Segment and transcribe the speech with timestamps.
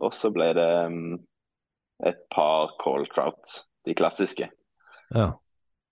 [0.00, 1.18] Og så ble det um,
[2.06, 4.50] et par cold trout, de klassiske.
[5.14, 5.32] Ja.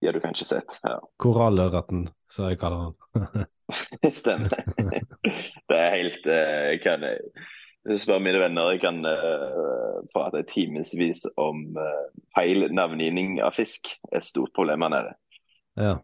[0.00, 0.79] De har du kanskje sett.
[0.83, 1.00] ja.
[1.23, 3.47] Korallørreten, som jeg kaller den.
[4.21, 4.53] Stemmer.
[5.69, 7.23] det er helt uh, kan jeg,
[7.87, 12.05] Hvis du spør mine venner, jeg kan uh, prate timevis om uh,
[12.37, 13.95] feil navngivning av fisk.
[14.13, 15.17] Et stort problem her nede.
[15.77, 15.95] Ja.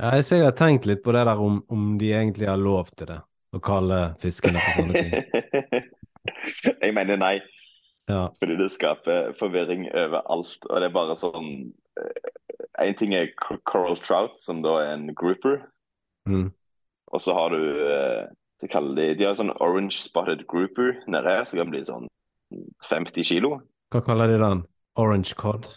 [0.00, 2.60] ja jeg, ser jeg har tenkt litt på det der om, om de egentlig har
[2.60, 3.20] lov til det,
[3.52, 5.90] å kalle fiskene for sånne ting.
[6.84, 7.36] jeg mener nei.
[8.10, 8.28] Ja.
[8.38, 10.58] Fordi det skaper forvirring overalt.
[10.68, 11.72] Og det er bare sånn
[12.80, 13.28] Én ting er
[13.68, 15.58] coral trout, som da er en grouper.
[16.24, 16.48] Mm.
[17.12, 17.60] Og så har du
[18.62, 22.08] de, kaller de, de har sånn orange spotted grouper nede her, som kan bli sånn
[22.88, 23.58] 50 kilo.
[23.92, 24.64] Hva kaller de den?
[25.00, 25.68] Orange cod?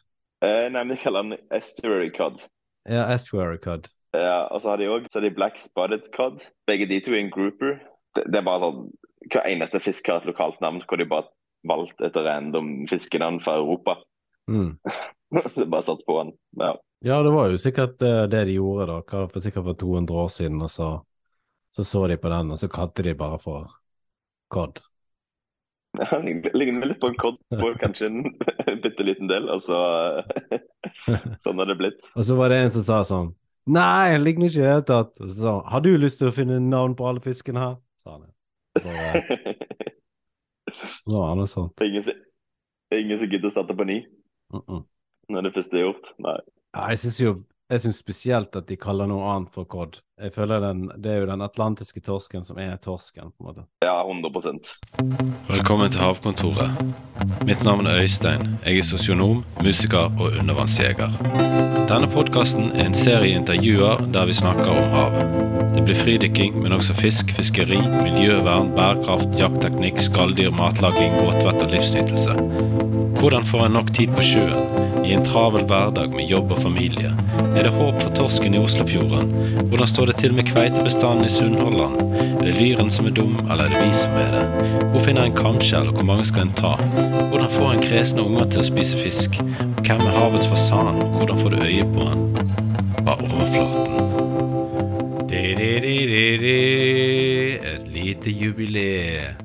[0.45, 2.45] Eh, nei, de kaller den estuary cod.
[2.87, 3.89] Ja, estuary cod.
[4.15, 6.47] Ja, og så har de òg black spotted cod.
[6.67, 7.79] Begge de to er en grouper.
[8.15, 8.85] Det, det er bare sånn
[9.31, 11.29] Hver eneste fisk har et lokalt navn hvor de bare
[11.65, 13.97] valgt et random fiskenavn fra Europa.
[14.51, 14.77] Mm.
[15.55, 16.33] så bare satt på den.
[16.61, 16.75] Ja.
[17.01, 20.31] ja, det var jo sikkert uh, det de gjorde da, for sikkert for 200 år
[20.33, 20.61] siden.
[20.61, 20.89] og så
[21.75, 23.71] så så de på den, og så kalte de bare for
[24.47, 24.79] cod.
[25.99, 28.21] Ja, ligner litt på en cod på kanskje en
[28.83, 29.79] bitte liten del, og så
[31.43, 32.07] Sånn har det blitt.
[32.15, 33.33] Og så var det en som sa sånn
[33.65, 35.11] Nei, jeg ligner ikke i det hele tatt.
[35.17, 37.77] Så sa han Har du lyst til å finne navn på alle fiskene her?
[38.03, 38.27] sa han.
[41.05, 41.71] Så var han sånn.
[41.85, 42.03] Ingen,
[42.93, 44.01] ingen som gidder å starte på ny
[44.53, 44.81] uh -uh.
[45.29, 46.11] når det første er gjort?
[46.19, 46.39] Nei.
[46.75, 47.35] Ja, jeg syns jo
[47.69, 49.99] jeg synes spesielt at de kaller noe annet for cod.
[50.21, 53.65] Jeg føler den, Det er jo den atlantiske torsken som er torsken, på en måte.
[53.83, 56.69] Ja, 100% Velkommen til Havkontoret.
[57.43, 58.59] Mitt navn er Øystein.
[58.65, 61.09] Jeg er sosionom, musiker og undervannsjeger.
[61.89, 65.35] Denne podkasten er en serie intervjuer der vi snakker om havet.
[65.75, 72.37] Det blir fridykking, men også fisk, fiskeri, miljøvern, bærekraft, jaktteknikk, skalldyr, matlaging, våtvett og livsnytelse.
[73.19, 77.11] Hvordan får en nok tid på sjøen, i en travel hverdag med jobb og familie?
[77.55, 79.29] Er det håp for torsken i Oslofjorden?
[79.69, 81.99] Hvordan står det til med kveitebestanden i Sunnhordland?
[82.39, 84.45] Er det lyren som er dum, eller er det vi som er det?
[84.89, 86.73] Hvor finner en kamskjell, og hvor mange skal en ta?
[87.29, 89.39] Hvordan får en kresne unger til å spise fisk?
[89.65, 90.91] Og hvem er havets fasan?
[91.19, 92.19] Hvordan får du øye på han?
[93.05, 93.83] Bare overflaten.
[97.65, 99.41] Et lite jubileum.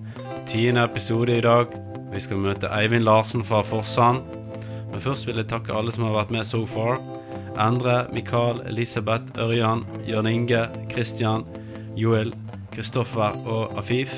[0.48, 1.66] Tiende episode i dag.
[2.10, 4.39] Vi skal møte Eivind Larsen fra Forsand.
[5.00, 6.98] Men først vil jeg takke alle som har vært med so far.
[7.56, 11.46] Endre, Mikael, Elisabeth, Ørjan, Jørn Inge, Kristian,
[11.96, 12.34] Joel,
[12.74, 14.12] Kristoffer og Afif.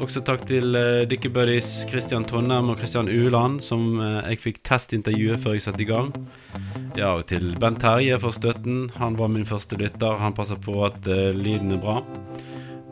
[0.00, 4.62] Også takk til uh, Dicky Buddies Kristian Tonnem og Kristian Ueland, som uh, jeg fikk
[4.64, 6.08] testintervjuet før jeg satte i gang.
[6.96, 8.86] Ja, og til Bent Terje for støtten.
[8.96, 10.16] Han var min første lytter.
[10.24, 12.00] Han passer på at uh, lyden er bra.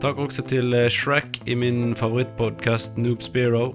[0.05, 3.71] Takk også til Shrek i min favorittpodkast Noob Spiro.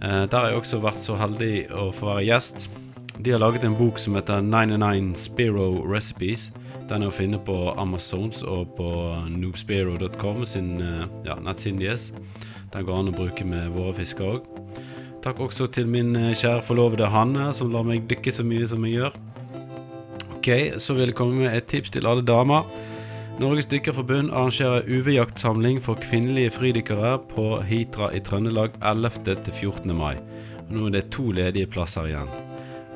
[0.00, 2.68] Der har jeg også vært så heldig å få være gjest.
[3.20, 6.48] De har laget en bok som heter 99 Spiro Recipes.
[6.88, 8.88] Den er å finne på Amazons og på
[9.30, 10.78] noobspiro.com sin
[11.26, 12.08] ja, nettsiden deres.
[12.72, 14.48] Den går an å bruke med våre fisker òg.
[15.20, 19.02] Takk også til min kjære forlovede Hanne, som lar meg dykke så mye som jeg
[19.02, 19.18] gjør.
[20.38, 20.48] Ok,
[20.80, 22.64] så vil jeg komme med et tips til alle damer.
[23.40, 29.14] Norges Dykkerforbund arrangerer UV-jaktsamling for kvinnelige fridykkere på Hitra i Trøndelag 11.
[29.46, 29.94] til 14.
[29.96, 30.18] mai.
[30.68, 32.28] Nå er det to ledige plasser igjen.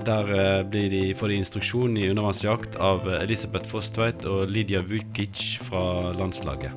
[0.04, 6.12] Der uh, de, får de instruksjon i undervannsjakt av Elisabeth Fosstveit og Lydia Vukic fra
[6.12, 6.76] landslaget.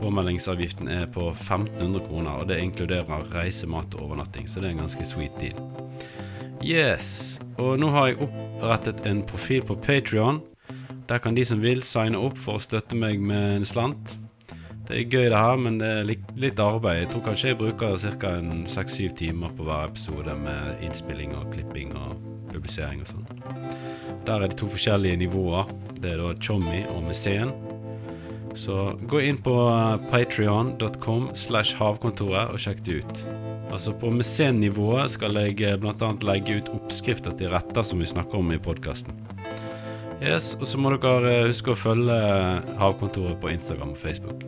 [0.00, 4.78] Påmeldingsavgiften er på 1500 kroner, og det inkluderer reise, mat og overnatting, så det er
[4.78, 5.60] en ganske sweet deal.
[6.64, 10.40] Yes, og nå har jeg opprettet en profil på Patrion.
[11.08, 14.14] Der kan de som vil signe opp for å støtte meg med en slant.
[14.84, 16.98] Det er gøy det her, men det er litt, arbeid.
[16.98, 18.32] Jeg tror kanskje jeg bruker ca.
[18.68, 22.18] seks-syv timer på hver episode med innspilling og klipping og
[22.52, 23.30] publisering og sånn.
[24.28, 25.72] Der er det to forskjellige nivåer.
[26.00, 27.54] Det er da Chommy og Museen.
[28.54, 29.54] Så gå inn på
[30.12, 33.24] patrion.com slash havkontoret og sjekk det ut.
[33.74, 36.12] Altså På museennivået skal jeg bl.a.
[36.28, 39.33] legge ut oppskrifter til retter som vi snakker om i podkasten.
[40.22, 42.14] Yes, og så må dere huske å følge
[42.78, 44.44] Havkontoret på Instagram og Facebook.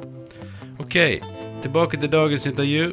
[0.82, 1.18] Ok,
[1.64, 2.92] tilbake til dagens intervju.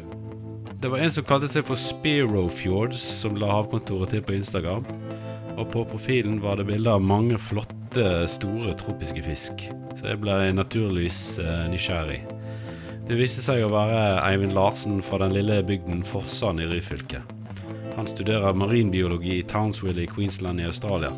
[0.82, 4.84] Det var en som kalte seg for Spiro Fjords, som la Havkontoret til på Instagram.
[5.54, 9.68] Og på profilen var det bilder av mange flotte, store tropiske fisk.
[10.00, 12.24] Så jeg ble naturligvis uh, nysgjerrig.
[13.06, 17.22] Det viste seg å være Eivind Larsen fra den lille bygden Forsand i Ryfylke.
[17.94, 21.12] Han studerer marinbiologi i Townsville i Queensland i Australia.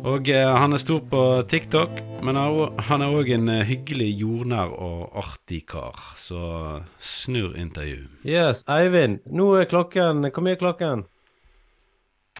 [0.00, 1.92] Og eh, han er stor på TikTok,
[2.24, 5.98] men han er er òg en eh, hyggelig, jordnær og artig kar.
[6.16, 6.40] Så
[6.98, 8.06] snurr intervju.
[8.24, 9.20] Yes, Eivind.
[9.26, 11.04] Nå er klokken Hvor mye er klokken?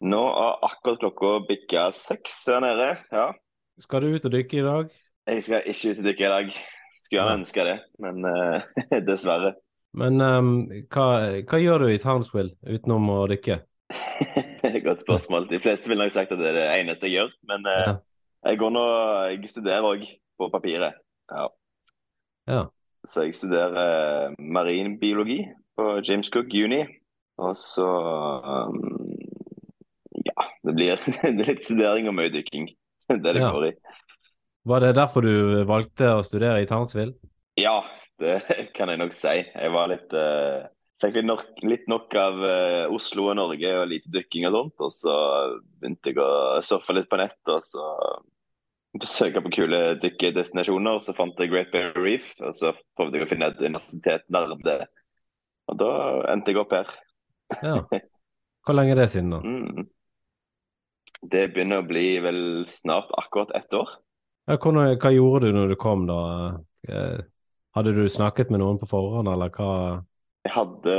[0.01, 2.95] Nå har akkurat klokka bikka seks her nede.
[3.13, 3.29] Ja.
[3.77, 4.89] Skal du ut og dykke i dag?
[5.29, 6.53] Jeg skal ikke ut og dykke i dag.
[7.03, 9.53] Skulle gjerne ønske det, men uh, dessverre.
[9.93, 10.53] Men um,
[10.89, 11.07] hva,
[11.45, 13.61] hva gjør du i Townsville utenom å dykke?
[14.87, 15.47] Godt spørsmål.
[15.49, 17.95] De fleste ville nok sagt at det er det eneste jeg gjør, men eh, Ja.
[18.51, 18.83] jeg går nå
[19.31, 20.05] Jeg studerer òg
[20.39, 20.93] på papiret.
[21.31, 21.47] Ja.
[22.49, 22.61] Ja.
[23.07, 25.39] Så jeg studerer eh, marinbiologi
[25.77, 26.83] på James Cook Uni.
[27.41, 28.81] Og så um,
[30.25, 31.01] Ja, det blir
[31.47, 32.69] litt studering og mye dykking.
[33.09, 33.51] Det er det Ja.
[33.51, 33.73] går i.
[34.69, 37.15] Var det derfor du valgte å studere i Townsville?
[37.57, 37.79] Ja,
[38.21, 38.35] det
[38.77, 39.39] kan jeg nok si.
[39.41, 40.67] Jeg var litt eh,
[41.01, 44.83] Fikk litt nok, litt nok av uh, Oslo og Norge og lite dykking og sånt.
[44.85, 45.15] Og så
[45.81, 47.87] begynte jeg å surfe litt på nett og så
[49.07, 50.99] søke på kule dykkedestinasjoner.
[51.01, 54.53] Så fant jeg Great Barrier Reef, og så prøvde jeg å finne et universitet nær
[54.61, 54.77] det.
[55.71, 55.91] Og da
[56.33, 56.93] endte jeg opp her.
[57.63, 57.79] Ja.
[58.67, 59.41] Hvor lenge er det siden, da?
[59.41, 59.89] Mm.
[61.31, 63.89] Det begynner å bli vel snart akkurat ett år.
[64.49, 66.21] Ja, hva, hva gjorde du når du kom, da?
[66.89, 67.21] Eh,
[67.71, 69.73] Hadde du snakket med noen på forhånd, eller hva?
[70.45, 70.95] Jeg hadde,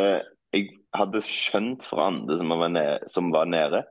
[0.52, 3.82] jeg hadde skjønt fra andre som var nede, som var nede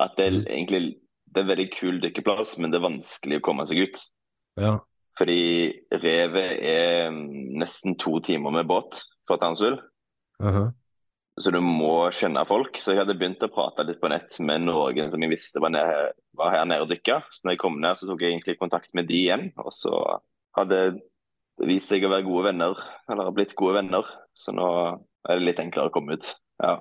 [0.00, 0.46] at det er Mhm.
[0.46, 0.96] egentlig
[1.26, 4.00] det er en veldig kul dykkeplass, men det er vanskelig å komme seg ut.
[4.56, 4.78] Ja.
[5.18, 9.80] Fordi revet er mm, nesten to timer med båt fra Tansvill.
[10.40, 10.72] Uh -huh.
[11.38, 12.78] Så du må kjenne folk.
[12.80, 15.68] Så jeg hadde begynt å prate litt på nett med noen som jeg visste var,
[15.68, 17.22] nede, var her nede og dykka.
[17.30, 19.52] Så når jeg kom ned, så tok jeg egentlig kontakt med de igjen.
[19.58, 20.20] Og så
[20.56, 21.00] hadde
[21.58, 22.74] det vist seg å være gode venner,
[23.10, 24.04] eller blitt gode venner.
[24.36, 24.68] Så nå
[25.26, 26.28] er det litt enklere å komme ut.
[26.62, 26.76] Ja.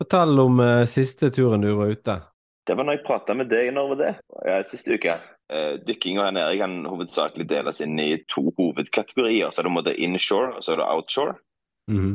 [0.00, 2.18] Fortell om uh, siste turen du var ute.
[2.64, 4.12] Det var når jeg prata med deg når var det?
[4.48, 5.18] Ja, siste uke.
[5.52, 9.52] Uh, Dykkinga her nede kan hovedsakelig deles inn i to hovedkategorier.
[9.52, 11.36] Så er det på en måte inshore og så er det outshore.
[11.92, 12.14] Mhm.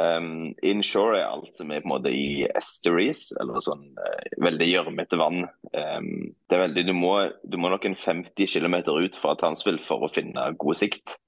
[0.00, 4.68] Um, inshore er alt som er på en måte i estuaries, eller sånn uh, veldig
[4.68, 5.42] gjørmete vann.
[5.74, 9.80] Um, det er veldig, du, må, du må nok en 50 km ut fra Tansvill
[9.84, 11.18] for å finne god sikt.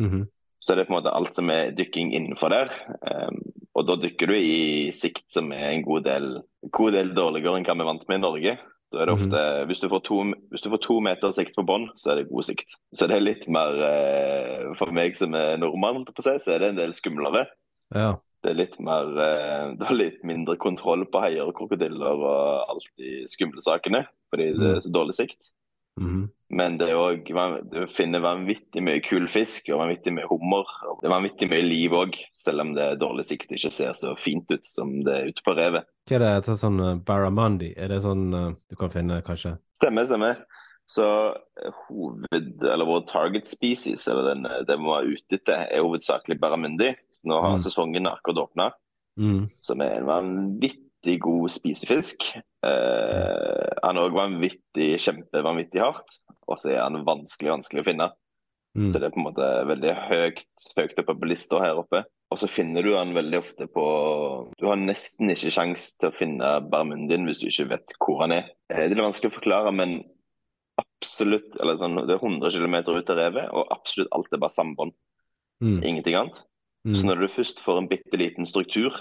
[0.00, 0.30] Mhm.
[0.62, 2.70] Så det er på en måte alt som er dykking innenfor der.
[3.02, 3.40] Um,
[3.74, 6.28] og da dykker du i sikt som er en god del,
[6.70, 8.54] god del dårligere enn hva vi vant med i Norge.
[8.92, 10.18] Da er det ofte, hvis, du får to,
[10.52, 12.76] hvis du får to meter sikt på bånn, så er det god sikt.
[12.92, 16.60] Så det er litt mer eh, For meg som er nordmann, på seg, så er
[16.60, 17.46] det en del skumlere.
[17.96, 18.12] Ja.
[18.42, 22.68] Det er litt mer eh, Du har litt mindre kontroll på haier og krokodiller og
[22.74, 25.54] alt de skumle sakene, fordi det er så dårlig sikt.
[26.00, 26.30] Mhm.
[26.52, 27.30] Men det er òg
[27.72, 30.64] du finner vanvittig mye kul fisk og vanvittig mye hummer.
[31.00, 34.50] Det er vanvittig mye liv òg, selv om det dårlig sikt ikke ser så fint
[34.52, 35.86] ut som det er ute på revet.
[36.10, 37.72] Hva er det etter sånn eh, barramundi?
[37.76, 39.54] Er det sånn eh, du kan finne, kanskje?
[39.80, 40.44] Stemmer, stemmer.
[40.92, 41.08] Så
[41.64, 46.36] eh, hoved, eller vår target species, eller den, det vi var ute etter, er hovedsakelig
[46.42, 46.92] barramundi.
[47.24, 47.62] Nå har Mm.
[47.64, 48.72] sesongen akkurat åpna.
[49.18, 49.48] mm.
[49.60, 50.88] som er en vanvittig
[51.22, 52.28] god spisefisk.
[52.66, 58.08] Eh, han er òg vanvittig, kjempevanvittig hardt, og så er han vanskelig vanskelig å finne.
[58.78, 58.88] Mm.
[58.88, 62.04] Så det er på en måte veldig høyt, høyt oppe på lista her oppe.
[62.32, 63.82] Og så finner du han veldig ofte på
[64.56, 68.32] Du har nesten ikke sjans til å finne barmundien hvis du ikke vet hvor han
[68.38, 68.48] er.
[68.72, 70.00] Eh, Det er vanskelig å forklare, men
[70.80, 74.56] absolutt eller sånn, Det er 100 km ut av revet, og absolutt alt er bare
[74.56, 74.96] sambånd.
[75.62, 75.82] Mm.
[75.82, 76.40] Ingenting annet.
[76.86, 76.96] Mm.
[76.96, 78.96] Så når du først får en bitte liten struktur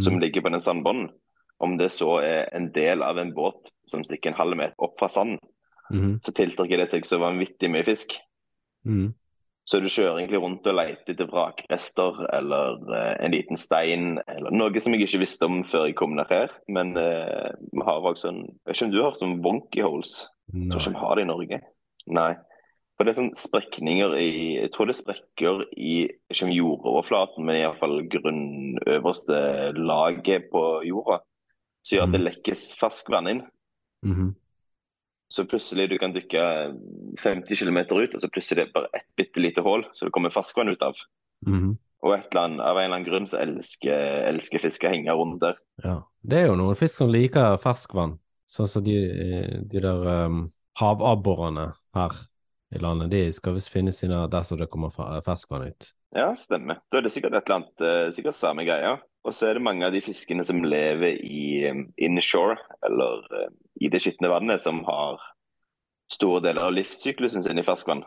[0.00, 0.20] som Mhm.
[0.20, 1.10] ligger på den sandbånden,
[1.60, 4.98] om det så er en del av en båt som stikker en halv meter opp
[4.98, 5.38] fra sanden,
[5.92, 6.20] mm.
[6.24, 8.16] så tiltrekker det seg så vanvittig mye fisk.
[8.84, 9.14] Mm.
[9.64, 14.50] Så du kjører egentlig rundt og leter etter vrakrester eller eh, en liten stein, eller
[14.50, 16.50] noe som jeg ikke visste om før jeg kom ned her.
[16.66, 19.84] Men eh, vi har også sånn Jeg vet ikke om du har hørt om wonky
[19.86, 20.16] holes?
[20.50, 21.60] Tror ikke vi har det i Norge.
[22.18, 22.32] Nei.
[23.02, 24.26] For det er sånn sprekninger i
[24.60, 25.94] Jeg tror det er sprekker i
[26.30, 29.40] ikke om jordoverflaten, men iallfall grunnøverste
[29.74, 31.16] laget på jorda.
[31.82, 33.42] Som gjør at det lekkes ferskvann inn.
[34.06, 34.30] Mhm.
[35.34, 36.46] Så plutselig du kan dykke
[37.18, 40.14] 50 km ut, og så plutselig det er bare et bitte lite hull så det
[40.14, 40.94] kommer ferskvann ut av.
[41.42, 41.76] Mhm.
[42.06, 45.10] Og et eller annet, av en eller annen grunn så elsker, elsker fisk å henge
[45.10, 45.58] rundt der.
[45.82, 46.04] Ja.
[46.22, 50.52] Det er jo noen fisk som liker ferskvann, sånn som de, eh, de der um,
[50.78, 52.28] havabborene her
[52.74, 53.10] i landet.
[53.12, 55.90] De skal visst finne sine der som det kommer fer- ferskvann ut.
[56.16, 56.80] Ja, stemmer.
[56.92, 58.98] Da er det sikkert et eller annet, eh, sikkert samme greia.
[59.24, 63.48] Og så er det mange av de fiskene som lever i eh, inshore, eller eh,
[63.80, 65.20] i det skitne vannet, som har
[66.12, 68.04] store deler av livssyklusen sin i ferskvann.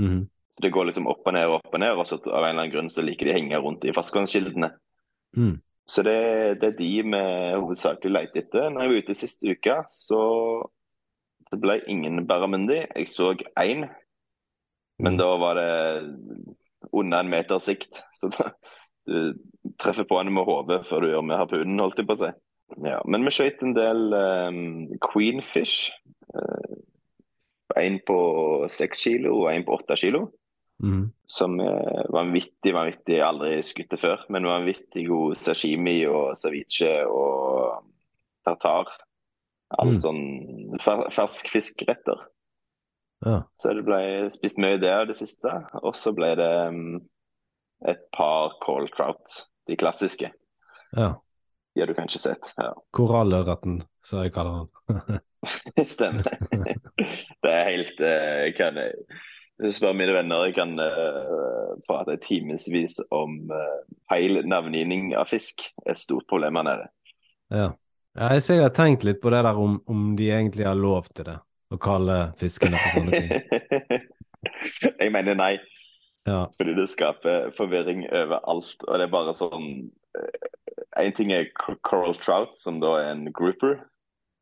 [0.00, 0.26] Mhm.
[0.58, 2.50] Så Det går liksom opp og ned og opp og ned, og så av en
[2.50, 4.72] eller annen grunn så liker de å henge rundt i ferskvannskildene.
[5.36, 5.60] Mm.
[5.88, 7.20] Så det, det er de vi
[7.54, 8.66] hovedsakelig leter etter.
[8.68, 10.20] Når jeg var ute siste uka, så
[11.50, 12.84] Det ble ingen barramundi.
[12.94, 13.88] Jeg så én,
[15.00, 15.70] men da var det
[16.92, 18.02] under en meters sikt.
[18.14, 18.50] Så da,
[19.08, 19.34] du
[19.80, 22.30] treffer på en med hodet før du gjør med harpunen, holdt jeg på å si.
[22.86, 24.60] Ja, men vi skjøt en del um,
[25.10, 25.90] queenfish.
[26.30, 26.78] Uh,
[27.78, 28.20] en på
[28.70, 30.28] seks kilo og en på åtte kilo.
[30.80, 31.10] Mm.
[31.28, 34.24] Som er vanvittig, vanvittig aldri skutt før.
[34.32, 37.86] Men vanvittig god sashimi og ceviche og
[38.46, 38.90] tartar.
[39.78, 40.00] Alt Mm.
[40.02, 42.18] sånn fer ferskfiskretter.
[43.26, 43.42] Ja.
[43.60, 45.52] Så det ble spist mye det av det siste.
[45.82, 47.00] Og så ble det um,
[47.86, 50.32] et par cold trout, de klassiske.
[50.96, 51.14] ja.
[51.74, 52.48] De har du kanskje sett.
[52.58, 55.20] Ja, Korallørreten, som jeg kaller den.
[55.86, 56.26] stemmer.
[57.44, 58.96] det er helt uh, kan jeg,
[59.60, 65.30] Hvis du spør mine venner, jeg kan uh, prate timevis om uh, feil navngivning av
[65.30, 65.62] fisk.
[65.86, 66.88] Et stort problem her nede.
[67.54, 67.68] Ja.
[68.18, 71.10] Ja jeg, jeg har tenkt litt på det der om, om de egentlig har lov
[71.14, 71.36] til det,
[71.70, 74.08] å kalle fiskene for sånne ting.
[75.02, 75.54] jeg mener nei.
[76.28, 76.44] Ja.
[76.58, 78.76] Fordi det skaper forvirring overalt.
[78.86, 79.70] Og det er bare sånn
[80.98, 81.46] Én ting er
[81.86, 83.76] coral trout, som da er en grouper.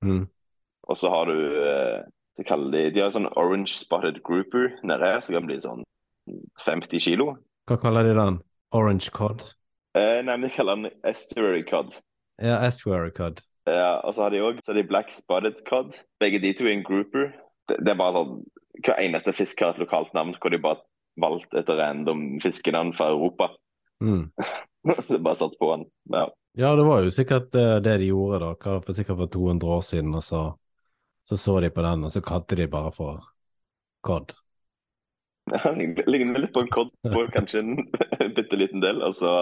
[0.01, 0.25] Mm.
[0.89, 2.07] Og så har du eh,
[2.39, 5.85] de, de, de har sånn orange spotted grouper nede her, som kan bli sånn
[6.65, 7.35] 50 kilo.
[7.69, 8.41] Hva kaller de den?
[8.77, 9.45] Orange cod?
[9.97, 11.99] Eh, nei, men de kaller den estuary cod.
[12.41, 13.43] Ja, estuary cod.
[13.69, 15.99] Ja, og så har de òg black spotted cod.
[16.21, 17.33] Begge de to er en grouper.
[17.69, 18.39] Det, det er bare sånn
[18.79, 20.85] Hver eneste fisk har et lokalt navn hvor de bare
[21.19, 23.51] valgt et random fiskenavn fra Europa.
[24.01, 24.31] Mm.
[25.09, 25.89] så bare satt på den.
[26.15, 26.29] Ja.
[26.59, 29.83] Ja, det var jo sikkert eh, det de gjorde da, for sikkert for 200 år
[29.87, 30.43] siden, og så
[31.29, 33.25] så, så de på den, og så kalte de bare for
[34.07, 34.31] cod.
[35.53, 37.75] Ja, Ligner litt på en cod på kanskje en
[38.37, 39.03] bitte liten del.
[39.05, 39.33] Og så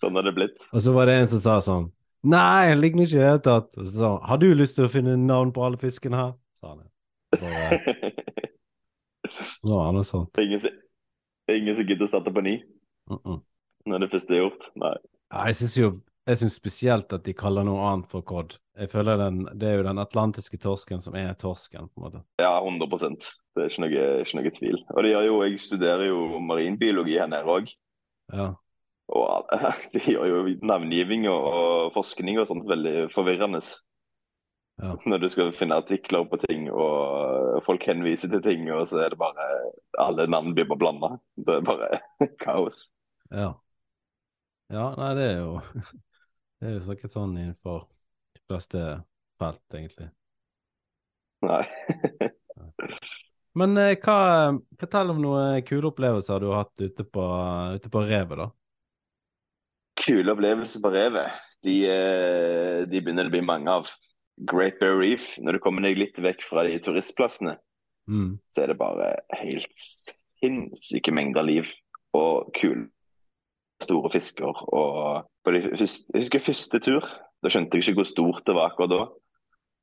[0.00, 0.64] Sånn har det blitt.
[0.72, 1.90] Og så var det en som sa sånn
[2.22, 3.70] Nei, jeg ligner ikke i det hele tatt.
[3.76, 6.32] Og så sa han Har du lyst til å finne navn på alle fiskene her?
[6.60, 6.86] sa han.
[9.66, 10.28] Nå er det han sånn.
[10.38, 10.60] ingen,
[11.50, 12.58] ingen som gidder å starte på ny
[13.10, 13.40] uh -uh.
[13.86, 14.70] når det første er gjort.
[14.76, 14.96] Nei.
[15.32, 18.54] Ja, jeg syns jo jeg synes spesielt at de kaller noe annet for cod.
[18.78, 22.22] Jeg føler den, Det er jo den atlantiske torsken som er torsken, på en måte.
[22.38, 24.78] Ja, 100% Det er ikke noe, ikke noe tvil.
[24.94, 27.68] Og jo, Jeg studerer jo marinbiologi her nede òg.
[28.32, 28.54] Ja.
[29.12, 29.48] Og
[29.92, 33.62] det gjør jo navngiving og, og forskning og sånt veldig forvirrende.
[34.82, 34.94] Ja.
[35.06, 39.12] Når du skal finne artikler på ting, og folk henviser til ting, og så er
[39.12, 39.48] det bare
[40.00, 41.10] Alle navn blir bare blanda.
[41.36, 42.00] Det er bare
[42.44, 42.86] kaos.
[43.30, 43.52] Ja.
[44.72, 45.60] Ja, nei, det er jo
[46.62, 47.88] Det er jo sikkert sånn innenfor
[48.36, 48.82] de fleste
[49.42, 50.12] felt, egentlig.
[51.42, 51.64] Nei.
[53.58, 54.18] Men eh, hva
[54.78, 57.24] Fortell om noen kule opplevelser du har hatt ute på,
[57.74, 58.46] ute på revet, da.
[60.02, 61.42] Kule opplevelser på revet.
[61.62, 63.90] De, eh, de begynner det å bli mange av.
[64.48, 67.58] Great Bear Reef, når du kommer deg litt vekk fra de turistplassene,
[68.08, 68.38] Mm.
[68.50, 69.82] så er det bare helt
[70.42, 71.68] sinnssyke mengder liv
[72.18, 72.88] og kule,
[73.80, 74.64] store fisker.
[74.74, 77.06] Og første, jeg husker første tur,
[77.42, 79.06] da skjønte jeg ikke hvor stort det var akkurat da.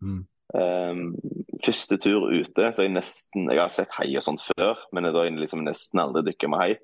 [0.04, 0.28] Mm.
[0.50, 1.16] Um,
[1.64, 5.14] første tur ute, så jeg nesten Jeg har sett hai og sånt før, men jeg
[5.14, 6.78] har liksom nesten aldri dykka med hai.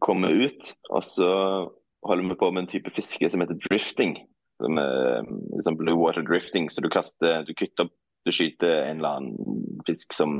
[0.00, 1.30] Kommer ut, og så
[2.06, 4.16] holder vi på med en type fiske som heter drifting.
[4.62, 5.22] Som er
[5.56, 6.68] liksom blue water drifting.
[6.70, 7.94] Så du kaster Du kutter opp
[8.24, 10.36] Du skyter en eller annen fisk som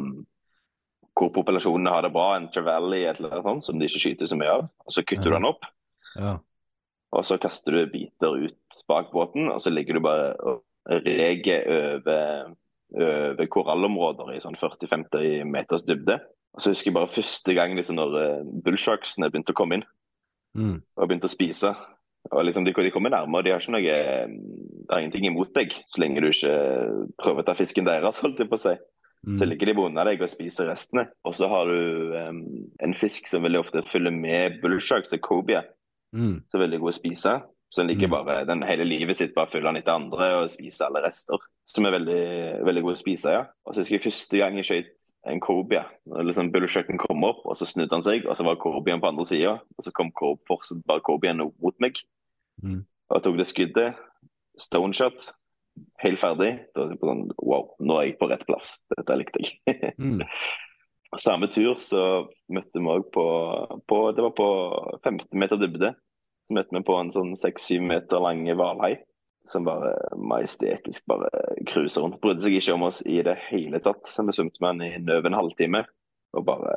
[1.19, 4.37] hvor populasjonene har det bra, en trevally eller noe sånt, som de ikke skyter så
[4.39, 4.69] mye av.
[4.87, 5.67] Og Så kutter du den opp,
[6.17, 6.39] Ja.
[7.13, 11.67] og så kaster du biter ut bak båten, og så ligger du bare og reger
[11.69, 12.55] over,
[12.97, 16.21] over korallområder i sånn 40-50 meters dybde.
[16.55, 19.85] Og så husker jeg bare første gang liksom når eh, bullsharksene begynte å komme inn
[20.55, 20.83] Mm.
[20.97, 21.71] og begynte å spise.
[22.31, 25.53] Og liksom de, de kommer nærmere, og de har ikke noe Det har ingenting imot
[25.55, 26.53] deg, så lenge du ikke
[27.23, 28.75] prøver å ta fisken deres, holdt jeg på å si.
[29.23, 29.49] Så Mm.
[29.49, 31.05] ligger de under deg og spiser restene.
[31.25, 32.41] Og så har du um,
[32.83, 35.63] en fisk som veldig ofte følger med bullsharks, det er cobia,
[36.13, 36.43] Mm.
[36.51, 37.43] som er veldig god å spise.
[37.73, 38.13] Så den ligger Mm.
[38.13, 41.41] bare, den hele livet sitt bare følger han etter andre og spiser alle rester.
[41.65, 43.47] Som er veldig, veldig god å spise, ja.
[43.65, 45.41] Og så husker jeg første gang jeg skjøt en.
[45.41, 49.09] Når liksom Bullshucken kom opp, og så snudde han seg, og så var cobiaen på
[49.09, 49.55] andre sida.
[49.79, 51.97] Og så kom cob, fortsatt bare cobiaen mot meg.
[52.63, 52.85] Mm.
[53.09, 53.97] Og tok det skuddet.
[54.59, 55.33] Stone shot.
[56.03, 56.53] Helt ferdig.
[56.75, 58.75] Da var jeg på sånn Wow, nå er jeg på rett plass.
[58.93, 59.57] Dette likte jeg.
[60.03, 60.21] Mm.
[61.21, 63.25] Samme tur så møtte vi òg på,
[63.89, 64.47] på Det var på
[65.05, 65.95] 15 meter dybde.
[66.53, 68.97] Møtte vi på en sånn 6-7 meter lang hvalhai
[69.49, 71.31] som bare majestetisk bare
[71.67, 72.21] cruiser rundt.
[72.23, 74.05] Brydde seg ikke om oss i det hele tatt.
[74.07, 75.85] Så vi svømte med den i over en halvtime.
[76.37, 76.75] Og bare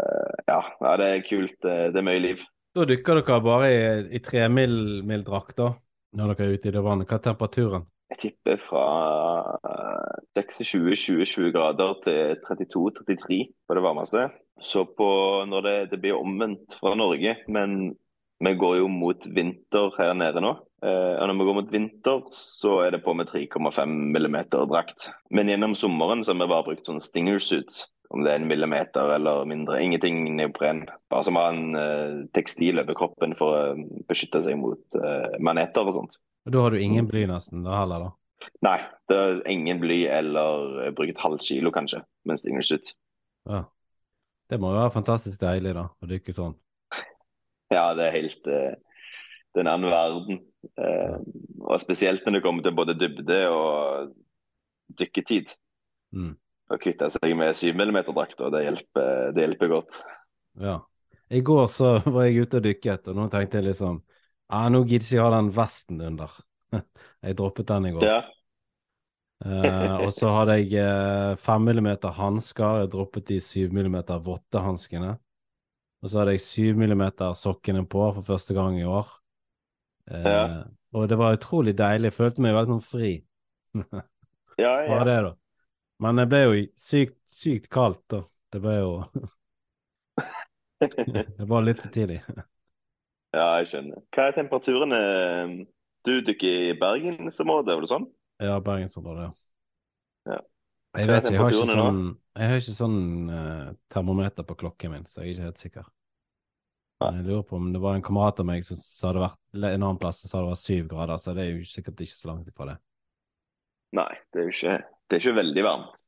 [0.50, 1.58] Ja, ja det er kult.
[1.62, 2.46] Det, er mye liv.
[2.76, 3.84] Da dykker dere bare i,
[4.18, 5.76] i tremildrakt, da,
[6.18, 7.08] når dere er ute i det vannet.
[7.10, 7.86] Hva er temperaturen?
[8.16, 8.86] jeg tipper fra
[9.66, 14.28] eh, 26-20 grader til 32-33 på det varmeste.
[14.62, 15.10] Så på
[15.50, 17.96] når det, det blir omvendt fra Norge, men
[18.44, 20.56] vi går jo mot vinter her nede nå.
[20.86, 25.10] Eh, og når vi går mot vinter, så er det på med 3,5 millimeter drakt.
[25.32, 27.86] Men gjennom sommeren så har vi bare brukt sånn stingersuits.
[28.14, 29.80] Om det er en millimeter eller mindre.
[29.82, 30.84] Ingenting neopren.
[31.10, 35.88] Bare som har en eh, tekstil over kroppen for å beskytte seg mot eh, maneter
[35.88, 36.20] og sånt.
[36.46, 38.14] Og da har du ingen bly nesten, da heller, da?
[38.66, 38.78] Nei,
[39.10, 42.94] det er ingen bly eller eh, brukt halv kilo kanskje med en stinger suit.
[43.50, 43.66] Ja.
[44.46, 46.54] Det må jo være fantastisk deilig, da, å dykke sånn.
[47.74, 48.74] Ja, det er helt eh,
[49.54, 50.42] Det er en annen verden.
[50.78, 51.18] Eh,
[51.66, 54.12] og spesielt når det kommer til både dybde og
[55.00, 55.54] dykketid.
[56.16, 56.34] Mm.
[56.66, 59.98] Å kvitte seg med 7 mm-drakter, det, hjelper- det hjelper godt.
[60.62, 60.80] Ja.
[61.30, 64.02] I går så var jeg ute og dykket, og nå tenkte jeg liksom
[64.54, 66.40] ah, nå gidder jeg ikke ha den vesten under.
[67.26, 68.04] Jeg droppet den i går.
[68.06, 68.18] Ja,
[69.46, 73.96] uh, og så hadde jeg fem 5 mm hansker, jeg droppet de 7 mm
[74.26, 75.14] vottehanskene.
[76.06, 79.08] Og så hadde jeg 7 mm sokkene på for første gang i år.
[80.12, 80.64] Eh, Ja.
[80.96, 83.10] Og det var utrolig deilig, jeg følte meg veldig sånn fri.
[84.62, 85.00] ja, ja.
[85.04, 85.34] det.
[86.00, 88.22] Men det ble jo sykt, sykt kaldt, da.
[88.54, 88.92] Det ble jo
[91.40, 92.22] Det var litt for tidlig.
[93.34, 94.06] ja, jeg skjønner.
[94.14, 95.02] Hva er temperaturene
[96.06, 98.08] Du dykker i bergensområdet, var det sånn?
[98.46, 99.32] Ja, bergensområdet,
[100.30, 100.40] Ja.
[100.96, 102.02] Jeg er vet ikke, jeg har ikke sånn,
[102.40, 105.95] jeg har ikke sånn uh, termometer på klokken min, så jeg er ikke helt sikker.
[107.04, 109.66] Jeg lurer på om det var en kamerat av meg som sa det vært en
[109.84, 112.30] annen plass som sa det var syv grader, så det er jo sikkert ikke så
[112.32, 112.76] langt ifra det.
[114.00, 114.76] Nei, det er jo ikke,
[115.12, 116.00] det er ikke veldig varmt.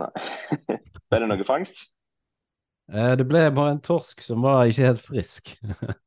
[0.00, 0.10] Nei.
[1.10, 1.82] er det noe fangst?
[2.90, 5.52] Eh, det ble bare en torsk som var ikke helt frisk,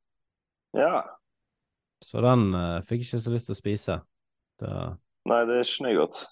[0.83, 1.03] Ja.
[2.03, 3.99] så den eh, fikk ikke så lyst til å spise.
[4.63, 4.71] Det,
[5.29, 6.23] Nei, det er ikke noe godt.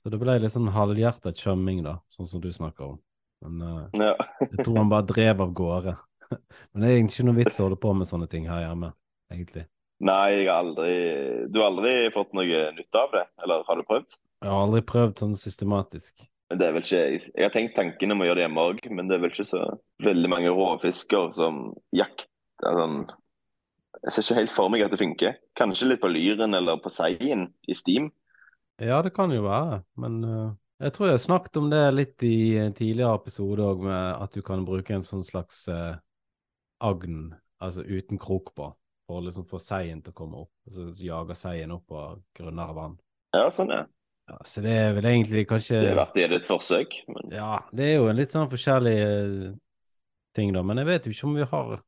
[0.00, 3.00] så det ble litt sånn halvhjertet chuming, da, sånn som du snakker om.
[3.48, 4.14] Men eh, Ja.
[4.44, 5.96] jeg tror han bare drev av gårde.
[6.70, 8.92] Men det er egentlig ikke noe vits å holde på med sånne ting her hjemme,
[9.32, 9.66] egentlig.
[10.00, 10.92] Nei, jeg har aldri
[11.52, 13.24] Du har aldri fått noe nytte av det?
[13.44, 14.16] Eller har du prøvd?
[14.40, 16.24] Jeg har aldri prøvd sånn systematisk.
[16.50, 18.80] Men det er vel ikke Jeg har tenkt tanken om å gjøre det hjemme òg,
[18.90, 19.64] men det er vel ikke så
[20.02, 22.96] veldig mange råfisker som jakter sånn
[24.00, 25.36] Jeg ser ikke helt for meg at det funker.
[25.58, 28.08] Kanskje litt på lyren eller på seien i Steam.
[28.80, 30.52] Ja, det kan jo være, men uh...
[30.80, 34.32] jeg tror jeg har snakket om det litt i en tidligere episode òg, med at
[34.32, 35.98] du kan bruke en sånn slags eh,
[36.80, 38.68] agn, altså uten krok på,
[39.06, 40.52] for å liksom få seien til å komme opp.
[40.72, 42.98] Så jager seien opp av grunnere vann.
[43.36, 43.84] Ja, sånn, ja.
[44.30, 46.94] Ja, så det er vel egentlig kanskje Det er verdt et forsøk.
[47.10, 49.52] Men Ja, det er jo en litt sånn forskjellig eh,
[50.38, 51.80] ting, da, men jeg vet jo ikke om vi har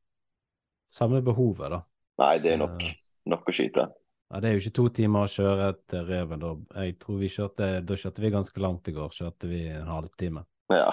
[0.91, 1.79] samme behovet, da.
[2.19, 2.97] nei, det er nok, Eh,
[3.31, 3.87] nok å skyte.
[4.33, 6.51] Ja, det er jo ikke to timer å kjøre til Reven, da.
[6.83, 10.43] Jeg tror vi kjørte, da kjørte vi ganske langt i går, kjørte vi en halvtime.
[10.73, 10.89] Ja.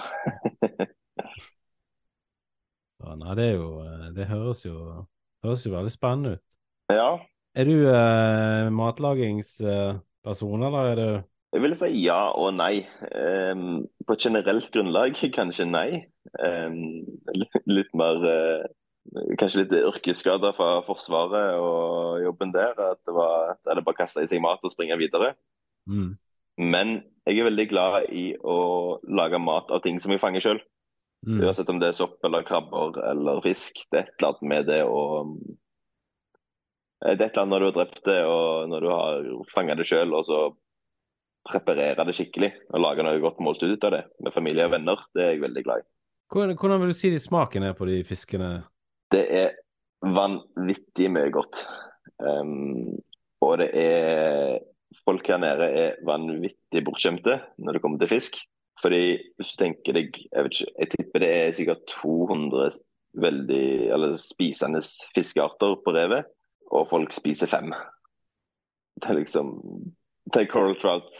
[3.01, 4.77] Så, nei, det er jo eh, Det høres jo,
[5.45, 6.47] høres jo veldig spennende ut.
[6.93, 7.11] ja.
[7.51, 11.07] Er du eh, matlagingsperson, eller er du
[11.51, 12.85] Jeg vil si ja og nei.
[13.11, 16.05] Um, på generelt grunnlag kanskje nei.
[16.39, 17.01] Um,
[17.67, 18.69] litt mer uh,
[19.41, 22.71] Kanskje litt yrkesskader fra Forsvaret og jobben der.
[22.77, 25.33] At det var at det bare kaste i seg mat og springe videre.
[25.89, 26.13] mm.
[26.61, 30.59] Men jeg er veldig glad i å lage mat av ting som jeg fanger sjøl.
[31.27, 31.43] Mm.
[31.45, 33.83] Uansett om det er sopp eller krabber eller fisk.
[33.91, 35.01] Det er et eller annet med det å
[37.01, 39.77] Det er et eller annet når du har drept det og når du har fanga
[39.77, 40.41] det sjøl, og så
[41.49, 45.01] preparere det skikkelig og lage noe godt måltid ut av det med familie og venner.
[45.13, 45.87] Det er jeg veldig glad i.
[46.31, 48.51] Hvordan, vil du si de smaken er på de fiskene?
[49.11, 49.55] Det er
[50.05, 51.65] vanvittig mye godt.
[52.21, 53.01] Um,
[53.41, 54.59] og det er
[55.07, 58.35] Folk her nede er vanvittig bortskjemte når det kommer til fisk.
[58.81, 59.01] Fordi
[59.37, 62.69] hvis du tenker deg Jeg vet ikke, jeg tipper det er sikkert 200
[63.21, 64.79] veldig, eller spisende
[65.15, 66.29] fiskearter på revet,
[66.71, 67.73] og folk spiser fem.
[69.01, 69.51] Det er liksom
[70.31, 71.11] Det er coral trout,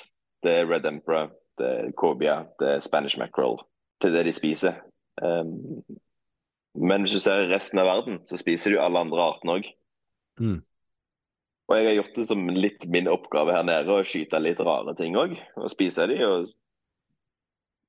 [0.43, 3.57] det er red emperor, det er cobia, det er spanish mackerel.
[4.01, 4.77] Det er det de spiser.
[5.21, 5.83] Um,
[6.75, 9.67] men hvis du ser resten av verden, så spiser du alle andre artene òg.
[10.39, 10.61] Mm.
[11.67, 14.95] Og jeg har gjort det som litt min oppgave her nede, å skyte litt rare
[14.95, 15.35] ting òg.
[15.59, 16.17] Og spise de.
[16.27, 16.47] Og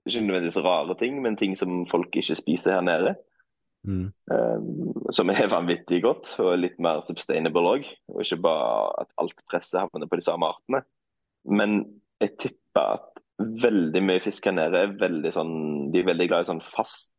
[0.07, 3.15] ikke nødvendigvis rare ting, men ting som folk ikke spiser her nede.
[3.83, 4.13] Mm.
[4.31, 7.89] Um, som er vanvittig godt, og litt mer sustainable òg.
[8.13, 10.83] Og ikke bare at alt presset havner på de samme artene.
[11.49, 11.83] Men
[12.23, 13.09] jeg tipper at
[13.43, 15.55] veldig mye fisk her nede er veldig sånn
[15.91, 17.15] De er veldig glad i sånn fast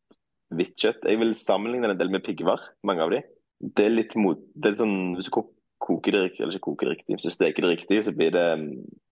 [0.54, 1.08] hvitt kjøtt.
[1.10, 3.24] Jeg vil sammenligne en del med piggvar, mange av de.
[3.63, 5.36] Det er litt mot det er sånn, Hvis du
[5.84, 8.32] koker det riktig, eller ikke koker det riktig, hvis du steker det riktig, så blir
[8.36, 8.48] det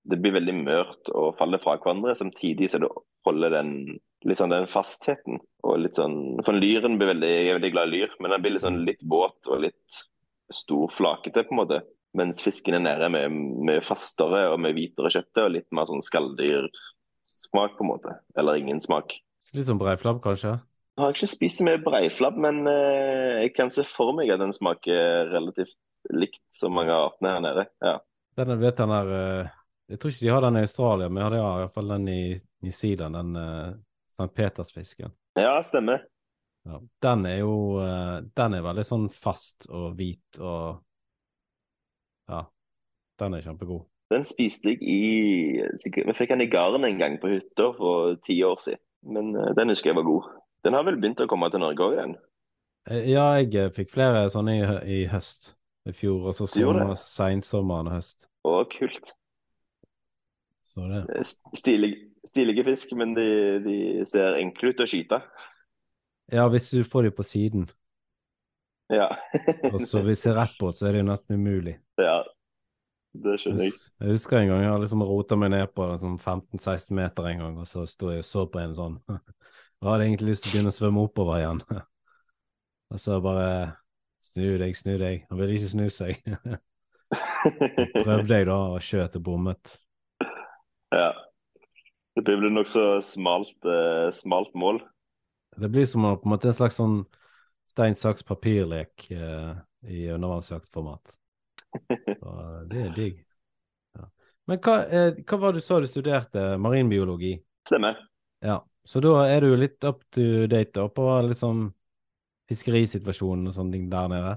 [0.07, 2.93] det blir veldig mørt og faller fra hverandre, samtidig så er det
[3.27, 3.73] holder den
[4.37, 5.39] sånn den fastheten.
[5.63, 8.41] og litt sånn, For lyren blir veldig, jeg er veldig glad i lyr, men den
[8.41, 10.01] blir litt sånn litt våt og litt
[10.51, 11.81] stor flakete, på en måte.
[12.17, 16.03] Mens fisken er nede med med fastere og med hvitere kjøttet og litt mer sånn
[16.03, 18.17] skalldyrsmak, på en måte.
[18.35, 19.15] Eller ingen smak.
[19.41, 20.59] Så litt sånn breiflabb, kanskje?
[20.97, 24.41] Jeg har ikke spist så mye breiflabb, men eh, jeg kan se for meg at
[24.41, 25.77] den smaker relativt
[26.13, 27.65] likt som mange av artene her nede.
[27.81, 27.95] Ja.
[28.37, 29.51] Den, vet den der, eh,
[29.91, 32.21] Jeg tror ikke de har den i Australia, men de har iallfall den i
[32.61, 33.73] New Zealand, den uh,
[34.13, 34.29] St.
[34.37, 35.11] Petersfisken.
[35.39, 36.03] ja, stemmer.
[36.65, 36.77] Ja.
[37.01, 40.83] Den er jo uh, Den er veldig sånn fast og hvit og
[42.29, 42.43] Ja,
[43.19, 43.87] den er kjempegod.
[44.11, 45.63] Den spiste jeg i
[46.05, 48.81] Vi fikk den i garn en gang på hytta for ti år siden.
[49.09, 50.27] Men uh, den husker jeg var god.
[50.67, 52.13] Den har vel begynt å komme til Norge òg igjen?
[52.91, 54.61] Eh, Ja, jeg eh, fikk flere sånne i,
[54.99, 55.55] i høst.
[55.89, 56.27] I fjor.
[56.29, 58.27] Og så sommer, seinsommeren og høst.
[58.45, 59.15] Å, kult.
[60.69, 61.91] Så det Det st- Stilig,
[62.27, 63.27] stilige fisk, men de,
[63.65, 63.77] de
[64.09, 65.21] ser enkle ut å skyte.
[66.31, 67.65] Ja, hvis du får dem på siden.
[68.91, 69.09] Ja.
[69.71, 71.79] Og så hvis jeg er rett på, så er det jo nesten umulig.
[72.01, 72.21] ja.
[73.11, 73.73] Det skjønner jeg.
[73.99, 77.41] Jeg husker en gang jeg har liksom rota meg ned på sånn 15-16 meter en
[77.43, 78.93] gang, og så sto jeg og så på en sånn.
[79.81, 81.59] Jeg hadde egentlig lyst til å begynne å svømme oppover igjen.
[82.93, 83.47] Og så bare
[84.21, 85.23] Snu deg, snu deg.
[85.31, 86.19] Han ville ikke snu seg.
[88.05, 89.71] Prøvde jeg da, og skjøt og bommet.
[90.93, 91.07] ja.
[92.15, 94.81] Det blir vel nokså smalt, eh, smalt mål.
[95.57, 97.01] Det blir som på en måte en slags sånn
[97.67, 99.53] stein, saks, papirlek eh,
[99.87, 101.13] i undervannsjaktformat.
[102.19, 102.33] Så
[102.67, 103.21] det er digg.
[103.95, 104.07] Ja.
[104.47, 106.45] Men hva, eh, hva var det du sa du studerte?
[106.59, 107.37] Marinbiologi?
[107.67, 107.99] Stemmer.
[108.43, 111.69] Ja, så da er du litt up to date da, på liksom
[112.51, 114.33] fiskerisituasjonen og sånne ting der nede?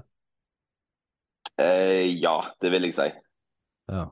[1.59, 3.09] Eh, ja, det vil jeg si.
[3.91, 4.07] Ja.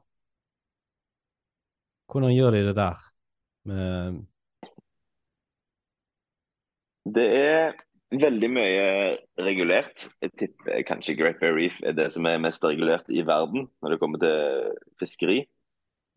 [2.11, 2.99] Hvordan gjør de det der?
[3.65, 4.23] Med,
[7.03, 7.73] Det er
[8.13, 8.85] veldig mye
[9.41, 10.05] regulert.
[10.21, 13.93] Jeg tipper kanskje Great Bay Reef er det som er mest regulert i verden når
[13.93, 15.43] det kommer til fiskeri.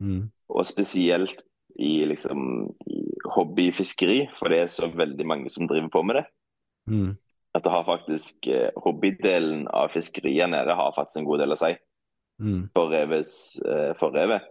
[0.01, 1.43] mm, Og spesielt
[1.79, 3.03] i liksom i
[3.35, 6.27] hobbyfiskeri, for det er så veldig mange som driver på med det.
[6.87, 7.17] mm,
[7.55, 11.61] At det har faktisk eh, hobbydelen av fiskeriet nede har faktisk en god del å
[11.61, 11.73] si
[12.41, 14.45] mm, for reves eh, for revet.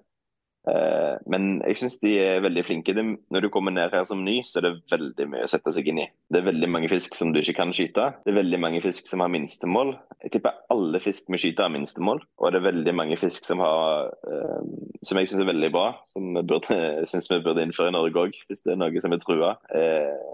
[0.65, 2.95] Eh, men jeg syns de er veldig flinke.
[2.95, 5.89] Når du kommer ned her som ny, så er det veldig mye å sette seg
[5.91, 6.07] inn i.
[6.31, 8.11] Det er veldig mange fisk som du ikke kan skyte.
[8.25, 9.95] Det er veldig mange fisk som har minstemål.
[10.25, 12.23] Jeg tipper alle fisk vi skyter har minstemål.
[12.41, 14.71] Og det er veldig mange fisk som har eh,
[15.05, 16.79] som jeg syns er veldig bra, som vi burde,
[17.11, 19.55] synes vi burde innføre i Norge òg, hvis det er noe som er trua.
[19.75, 20.33] Eh,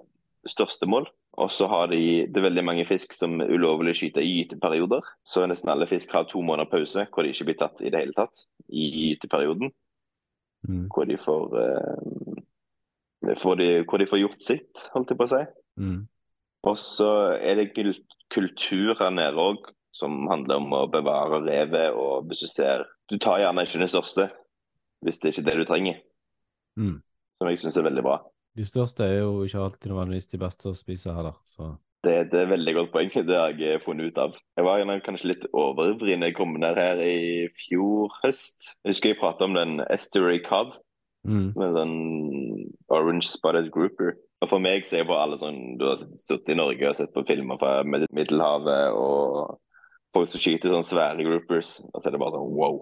[0.50, 1.10] største mål.
[1.40, 5.06] Og så har de det er veldig mange fisk som ulovlig skyter i gyteperioder.
[5.28, 8.02] Så nesten alle fisk har to måneder pause hvor de ikke blir tatt i det
[8.02, 9.72] hele tatt i gyteperioden
[10.68, 15.28] mm, hvor de får, eh, får de, hvor de får gjort sitt, holdt jeg på
[15.28, 15.44] å si.
[15.82, 16.00] mm,
[16.70, 21.94] Og så er det kul- kultur her nede òg, som handler om å bevare revet.
[21.94, 24.30] Og hvis du ser Du tar gjerne ikke den største
[25.04, 25.96] hvis det er ikke det du trenger,
[26.78, 27.02] mm.
[27.38, 28.22] som jeg syns er veldig bra.
[28.56, 32.38] De største er jo ikke alltid nødvendigvis de beste å spise heller, så Det, det
[32.40, 33.12] er et veldig godt poeng.
[33.14, 34.38] Det har jeg funnet ut av.
[34.58, 38.72] Jeg var kanskje litt overivrig når jeg kom ned her i fjor høst.
[38.82, 40.80] Jeg husker jeg pratet om den Estuary Cod.
[41.22, 41.98] mm, med sånn
[42.90, 44.16] orange spotted grouper.
[44.42, 47.14] Og For meg så er bare alle sånn Du har sittet i Norge og sett
[47.14, 49.60] på filmer fra Middelhavet og
[50.16, 51.78] folk som skyter sånne svære groupers.
[51.92, 52.82] Og så er det bare sånn wow,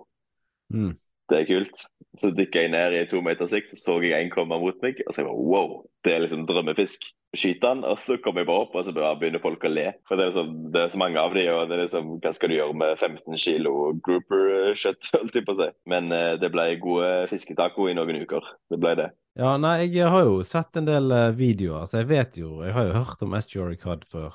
[0.74, 0.94] mm.
[1.30, 1.86] Det er kult.
[2.20, 5.00] Så dykka jeg ned i to meter sikt, så så jeg en komme mot meg.
[5.06, 7.06] Og så jeg bare wow, det er liksom drømmefisk.
[7.38, 9.92] Skyter den, og så kommer jeg bare opp, og så begynner folk å le.
[10.10, 12.32] For det er, liksom, det er så mange av de, og det er liksom Hva
[12.34, 13.74] skal du gjøre med 15 kilo
[14.08, 15.70] grouper-kjøtt, holdt jeg på å si.
[15.94, 18.50] Men eh, det ble gode fisketaco i noen uker.
[18.74, 19.10] Det ble det.
[19.40, 22.74] Ja, nei, jeg har jo sett en del eh, videoer, så jeg vet jo Jeg
[22.76, 24.34] har jo hørt om Estuary Cod før.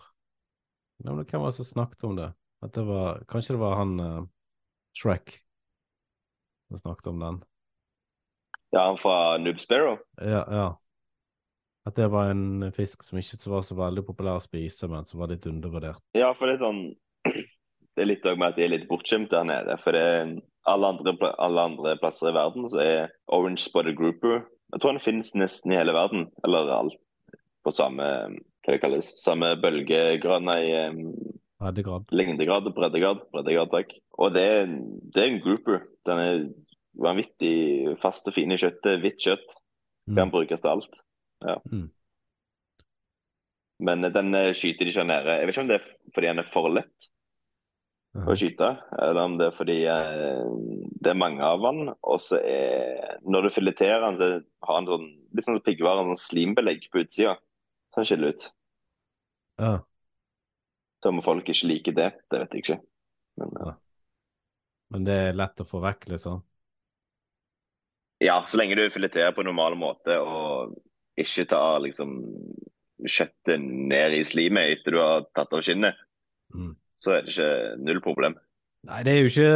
[1.02, 2.30] Men hvem var det som snakket om det?
[2.64, 4.22] At det var Kanskje det var han uh,
[4.96, 5.40] Shrek
[6.68, 7.42] som snakket om den?
[8.74, 9.98] Ja, han fra Noob Sparrow.
[10.20, 10.68] Ja, ja.
[11.84, 15.20] At det var en fisk som ikke var så veldig populær å spise, men som
[15.20, 16.00] var litt undervurdert.
[16.16, 16.82] Ja, for det er sånn
[17.94, 19.76] Det er litt òg med at de er litt bortskjemte der nede.
[19.84, 20.32] For det er
[20.66, 24.40] alle andre, alle andre plasser i verden så er orange spotted grouper
[24.72, 26.26] Jeg tror den finnes nesten i hele verden.
[26.42, 26.98] Eller alt
[27.64, 28.08] på samme
[28.64, 30.72] hva det kalles, samme bølgegrønne i
[31.60, 32.06] Breddegrad.
[32.10, 33.92] lengdegrad, breddegrad, breddegrad, takk.
[34.18, 34.46] Og det,
[35.14, 35.84] det er en grouper.
[36.06, 36.40] Den er
[37.00, 39.00] vanvittig fast og fin i kjøttet.
[39.02, 39.54] Hvitt kjøtt.
[40.10, 40.32] Kan Mm.
[40.34, 40.98] brukes til alt.
[41.46, 41.54] Ja.
[41.72, 41.86] Mm.
[43.80, 45.38] Men den eh, skyter de ikke nede.
[45.38, 47.10] Jeg vet ikke om det er fordi den er for lett.
[48.14, 48.68] å skyte,
[49.02, 50.44] eller om det er fordi eh,
[51.02, 54.28] det er mange av den, og så er Når du fileterer den, så
[54.68, 57.38] har den sånn litt sånn piggvare, sånn slimbelegg på utsida.
[57.96, 58.44] Sånn skiller ut.
[59.58, 59.72] Ja.
[61.04, 62.80] Så om folk ikke liker det, det vet jeg ikke.
[63.36, 63.72] Men ja.
[64.94, 66.40] Men det er lett å få vekk, liksom?
[68.24, 70.72] ja, så lenge du fileterer på normal måte og
[71.20, 72.14] ikke tar liksom
[73.04, 75.98] kjøttet ned i slimet etter du har tatt av skinnet,
[76.54, 76.76] Mm.
[77.02, 78.36] så er det ikke null problem.
[78.84, 79.50] Nei, det er jo ikke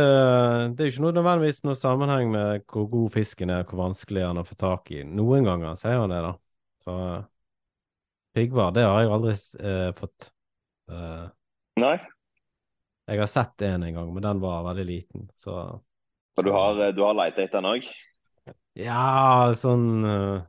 [0.74, 4.36] Det er ikke noe nødvendigvis noe sammenheng med hvor god fisken er, hvor vanskelig han
[4.36, 5.02] er å få tak i.
[5.04, 6.32] Noen ganger sier han det, da.
[6.82, 6.94] Så
[8.34, 10.30] piggvar, det har jeg aldri eh, fått.
[10.90, 11.26] Eh,
[11.80, 11.96] Nei,
[13.08, 15.80] jeg har sett en en gang, men den var veldig liten, så
[16.38, 17.86] og du har, du har leita etter den òg?
[18.78, 20.42] Ja, sånn eh,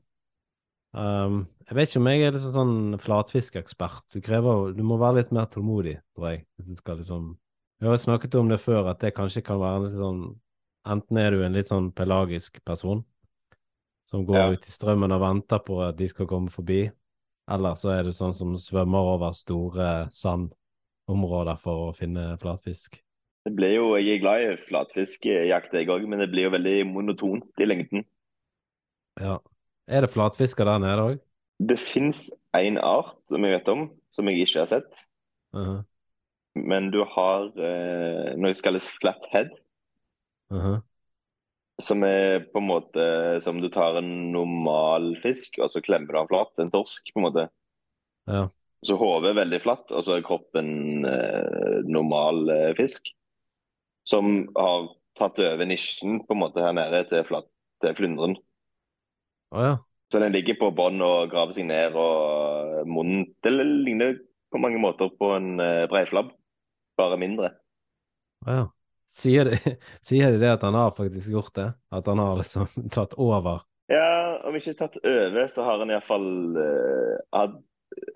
[0.94, 4.04] um, Jeg vet ikke om jeg er liksom sånn flatfiskekspert.
[4.14, 6.44] Du krever Du må være litt mer tålmodig, tror jeg.
[6.58, 7.32] Hvis du skal liksom
[7.82, 10.22] Vi har snakket om det før, at det kanskje kan være litt sånn
[10.90, 13.02] Enten er du en litt sånn pelagisk person
[14.10, 14.48] som går Ja.
[14.54, 16.88] ut i strømmen og venter på at de skal komme forbi,
[17.50, 20.08] eller så er du sånn som svømmer over store
[21.10, 23.00] sandområder for å finne flatfisk.
[23.46, 26.86] Det blir jo, Jeg er glad i flatfiskjakt, jeg òg, men det blir jo veldig
[26.86, 28.06] monotont i lengden.
[29.20, 29.40] Ja.
[29.88, 31.20] Er det flatfisker der nede òg?
[31.60, 35.06] Det fins én art som jeg vet om, som jeg ikke har sett.
[35.54, 35.82] Uh
[36.56, 39.52] Men du har eh, noe som kalles flathead,
[41.80, 43.04] som er på en måte
[43.46, 46.52] som du tar en normal fisk, og så klemmer du den flat.
[46.60, 47.46] En torsk, på en måte.
[48.28, 48.50] Ja.
[48.86, 53.12] Så hodet er veldig flatt, og så er kroppen eh, normal eh, fisk.
[54.08, 54.88] Som har
[55.20, 57.50] tatt over nisjen på en måte her nede til, flatt,
[57.84, 58.38] til flyndren.
[59.52, 59.76] Oh, ja.
[60.10, 64.16] Så den ligger på bånn og graver seg ned, og munnen Det ligner
[64.50, 66.32] på mange måter på en eh, breiflabb,
[66.98, 67.54] bare mindre.
[68.48, 68.68] Oh, ja.
[69.10, 69.58] Sier de,
[70.08, 71.72] sier de det at han har faktisk gjort det?
[71.92, 73.66] At han har liksom tatt over?
[73.90, 76.30] Ja, om ikke tatt over, så har han iallfall
[76.62, 77.58] eh, hatt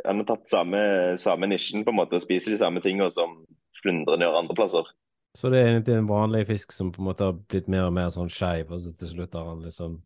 [0.05, 0.79] Han har tatt samme,
[1.19, 3.41] samme nisjen, på en måte, og spiser de samme tingene som
[3.81, 4.89] flyndrene gjør andre plasser.
[5.37, 7.95] Så det er egentlig en vanlig fisk som på en måte har blitt mer og
[7.95, 10.01] mer sånn skeiv, og så til slutt har han liksom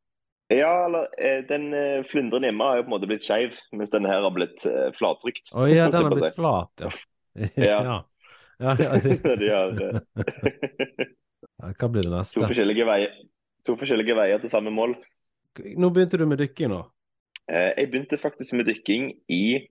[0.53, 4.08] Ja, eller eh, den uh, hjemme har jo på en måte blitt skeiv, mens denne
[4.08, 5.51] her har blitt flatrykt flattrykt.
[5.51, 6.93] Å ja, den har blitt flat, ja.
[7.67, 7.82] Ja.
[7.84, 7.97] ja.
[8.60, 9.99] Ja, ja, det, Så de har eh,
[11.58, 12.39] ja, Hva blir det neste?
[12.39, 13.13] to, forskjellige veier,
[13.65, 14.95] to forskjellige veier til samme mål.
[15.77, 16.82] Nå begynte du med dykking nå.
[17.49, 19.67] Eh, jeg begynte faktisk med dykking i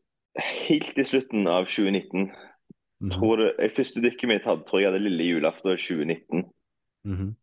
[0.68, 2.30] helt i slutten av 2019.
[3.00, 6.44] Mhm, Tror det, første dykket mitt hadde, tror jeg hadde lille julaften 2019.
[7.04, 7.34] mhm.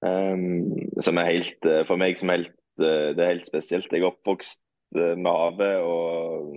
[0.00, 3.90] Um, som er helt, eh, for meg som helt, eh, det er helt spesielt.
[3.90, 4.62] Jeg er oppvokst
[4.94, 6.54] med havet og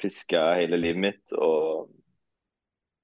[0.00, 1.32] fiska hele livet mitt.
[1.32, 1.90] Og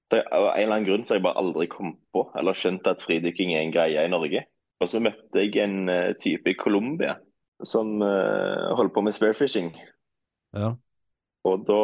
[0.09, 2.53] så jeg, av en eller annen grunn så har jeg bare aldri kommet på eller
[2.53, 4.45] skjønt at fridykking er en greie i Norge.
[4.79, 7.17] Og så møtte jeg en type i Colombia
[7.67, 9.71] som uh, holdt på med spearfishing.
[10.55, 10.73] Ja.
[11.43, 11.79] Og da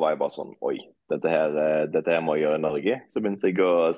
[0.00, 0.76] var jeg bare sånn Oi,
[1.12, 3.00] dette her, eh, dette her må jeg gjøre i Norge.
[3.10, 3.90] Så begynte jeg å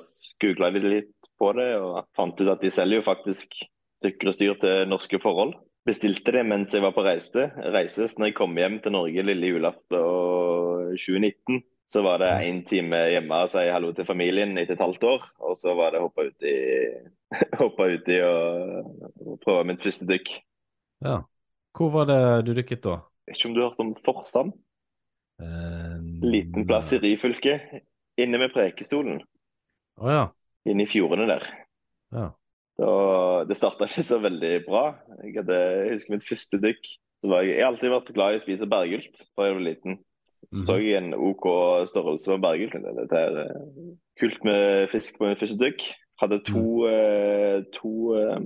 [0.43, 3.57] google litt på det, og fant ut at de selger jo faktisk
[4.05, 5.55] dykker og styr til norske forhold.
[5.87, 7.49] Bestilte det mens jeg var på reise.
[7.73, 8.07] reise.
[8.07, 12.61] Så når jeg kom hjem til Norge lille julaften og 2019, så var det én
[12.63, 15.25] time hjemme og si hallo til familien etter et halvt år.
[15.43, 16.53] Og så var det hoppa uti
[17.59, 18.35] ut uti å
[19.43, 20.31] prøve mitt første dykk.
[21.03, 21.17] Ja.
[21.73, 22.99] Hvor var det du dykket da?
[23.31, 24.53] Ikke om du har hørt om Forsand?
[25.41, 27.57] Uh, Liten plass i Ryfylke.
[28.21, 29.23] Inne med Prekestolen.
[30.01, 30.23] Å ja.
[30.69, 31.49] Inne i fjordene der.
[32.15, 32.31] ja.
[32.79, 32.93] Da,
[33.45, 34.83] det starta ikke så veldig bra.
[35.21, 36.87] Jeg, hadde, jeg husker mitt første dykk.
[37.23, 39.99] Var jeg, har alltid vært glad i å spise bergult da jeg var liten.
[40.43, 41.45] Så så jeg en OK
[41.87, 42.73] størrelse på bergult.
[42.97, 45.85] Dette er eh, kult med fisk på mitt første dykk.
[46.23, 48.39] Hadde to, eh, to eh,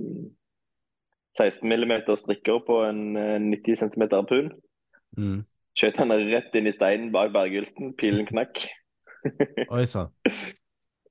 [1.36, 4.50] 16 mm strikker på en eh, 90 cm harpun.
[5.18, 5.42] Mm.
[5.78, 7.92] Skjøt han rett inn i steinen bak berggylten.
[7.98, 8.64] Pilen knakk.
[9.74, 10.14] Oi sann.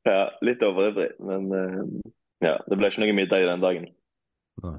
[0.08, 1.80] Ja, litt overivrig, men eh,
[2.48, 3.88] ja, det ble ikke noe middag den dagen.
[4.64, 4.78] Nei,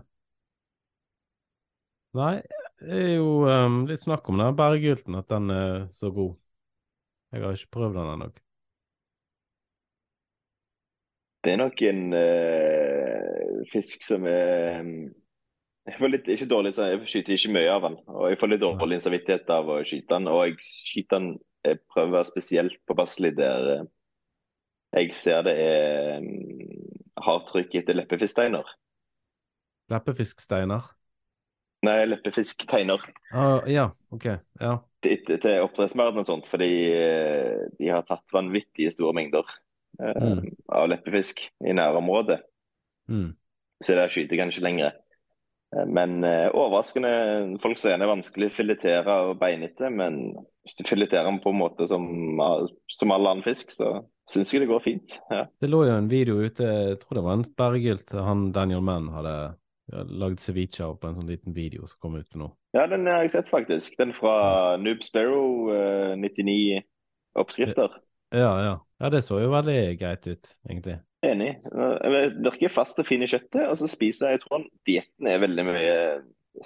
[2.17, 2.41] Nei,
[2.81, 6.37] det er jo um, litt snakk om den berggylten, at den er så god.
[7.33, 8.29] Jeg har ikke prøvd den ennå.
[11.45, 15.05] Det er nok en uh, fisk som er mm,
[15.89, 17.95] Jeg får litt, ikke dårlig, så jeg skyter ikke mye av den.
[18.13, 20.29] Og jeg får litt dårlig samvittighet av å skyte den.
[20.29, 21.29] Og jeg skyter den
[21.67, 23.87] Jeg prøver å være spesielt påpasselig der eh,
[24.97, 28.69] jeg ser det er mm, hardt trykk etter leppefisksteiner.
[29.93, 30.87] Leppefisksteiner?
[31.87, 33.03] Nei, leppefiskteiner.
[33.33, 34.25] Ah, ja, OK.
[34.61, 34.77] Ja.
[35.05, 39.45] til, til oppdrettsverden og sånt, fordi eh, de har tatt vanvittige store mengder.
[40.01, 40.55] eh, Mm.
[40.69, 42.39] av leppefisk i nærområdet.
[43.11, 43.33] Mm.
[43.83, 44.93] Så der skyter jeg kanskje lengre.
[44.93, 45.08] Eh,
[45.69, 50.33] Men eh, overraskende Folk ser den er vanskelig å filetere og beinete, men
[50.65, 52.07] hvis du fileterer den på en måte som,
[52.93, 55.19] som all annen fisk, så syns jeg det går fint.
[55.33, 55.47] Ja.
[55.61, 59.09] Det lå jo en video ute, jeg tror det var en Bergilt, han Daniel Mann
[59.13, 59.35] hadde
[59.89, 62.51] lagd ceviche av på en sånn liten video som kom ut nå.
[62.77, 63.97] ja, den har jeg sett, faktisk.
[64.01, 66.83] Den fra Noob Sparrow, eh, 99
[67.41, 67.97] oppskrifter.
[68.35, 68.75] Ja, ja.
[69.01, 70.99] Ja, det så jo veldig greit ut, egentlig.
[71.27, 71.57] Enig.
[71.67, 75.41] Jeg virker fast og fin i kjøttet, og så spiser jeg Jeg tror dietten er
[75.43, 75.97] veldig mye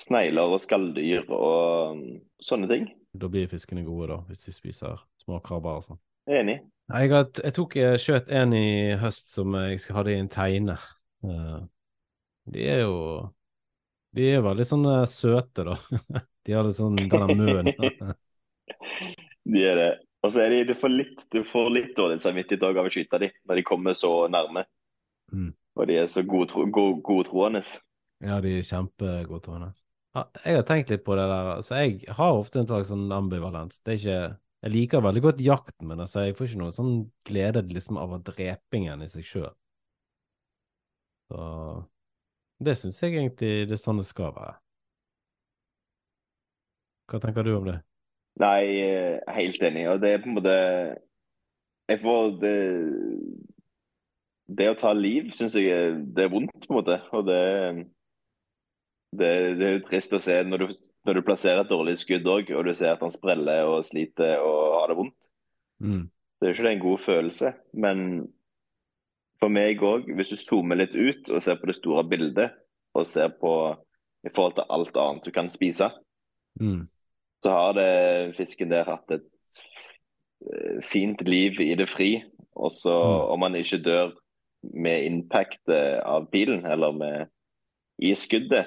[0.01, 2.87] snegler og skalldyr og mm, sånne ting.
[3.13, 6.01] Da blir fiskene gode, da, hvis de spiser småkrabber og sånn.
[6.33, 6.61] Enig.
[6.93, 8.67] Jeg, har, jeg tok kjøtt skjøt en i
[9.01, 10.77] høst som jeg skal ha det i en teine.
[11.25, 11.61] Eh,
[12.53, 12.97] de er jo
[14.13, 15.77] De er veldig sånn eh, søte, da.
[16.45, 18.17] De har litt sånn denne munnen.
[19.53, 19.93] De er det.
[20.23, 23.19] Og så er de, du får litt, du får litt dårlig samvittighet av å skyte
[23.25, 24.65] dem når de kommer så nærme.
[25.35, 25.51] Mm.
[25.79, 27.63] Og de er så godtro, god, godtroende.
[28.23, 29.73] ja, de er kjempegodtroende.
[30.13, 31.51] Ja, jeg har tenkt litt på det der.
[31.57, 33.81] Altså, jeg har ofte en slags sånn ambivalens.
[33.81, 36.93] Det er ikke Jeg liker veldig godt jakten, men altså, jeg får ikke noe sånn
[37.27, 39.49] glede liksom av drepingen i seg sjøl.
[41.33, 41.47] Så
[42.63, 44.55] det syns jeg egentlig det er sånn det skal være.
[47.11, 47.81] Hva tenker du om det?
[48.41, 49.87] Nei, eh, helt enig.
[49.93, 50.55] Og det er på en måte
[51.91, 52.59] Jeg får det
[54.57, 56.97] Det å ta liv syns jeg er- det er vondt, på en måte.
[57.13, 57.87] Og det,
[59.17, 60.75] det, det er jo trist å se når du,
[61.07, 64.39] når du plasserer et dårlig skudd òg, og du ser at han spreller og sliter
[64.41, 65.29] og har det vondt.
[65.81, 66.05] Mm.
[66.41, 67.55] Det er jo ikke det en god følelse.
[67.75, 68.33] Men
[69.41, 72.53] for meg òg, hvis du zoomer litt ut og ser på det store bildet,
[72.95, 73.55] og ser på
[74.27, 75.91] i forhold til alt annet du kan spise,
[76.61, 76.83] Mm.
[77.43, 79.27] Så har det fisken der hatt et
[80.47, 82.23] eh, fint liv i det fri.
[82.55, 83.33] Og så Mm.
[83.33, 84.13] om han ikke dør
[84.75, 87.29] med impact eh, av pilen, eller med
[88.03, 88.67] i skuddet,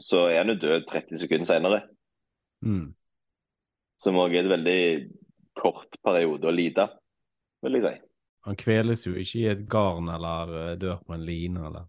[0.00, 1.80] så er han jo død 30 sekunder senere.
[2.64, 2.94] Mm.
[3.98, 5.10] Som òg er en veldig
[5.58, 6.88] kort periode å lide,
[7.62, 8.00] vil jeg si.
[8.46, 11.86] Han kveles jo ikke i et garn eller eh, dør på en line, eller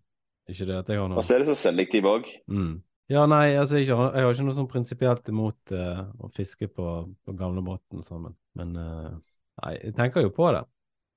[0.49, 2.25] Ikke det at jeg har noe Og så er det så selektiv òg.
[2.49, 2.81] mm.
[3.09, 6.67] Ja, nei, altså jeg, har- jeg har ikke noe sånn prinsipielt imot uh, å fiske
[6.69, 6.89] på,
[7.25, 9.15] på gamlebåten sammen, men uh,
[9.63, 10.61] nei, jeg tenker jo på det.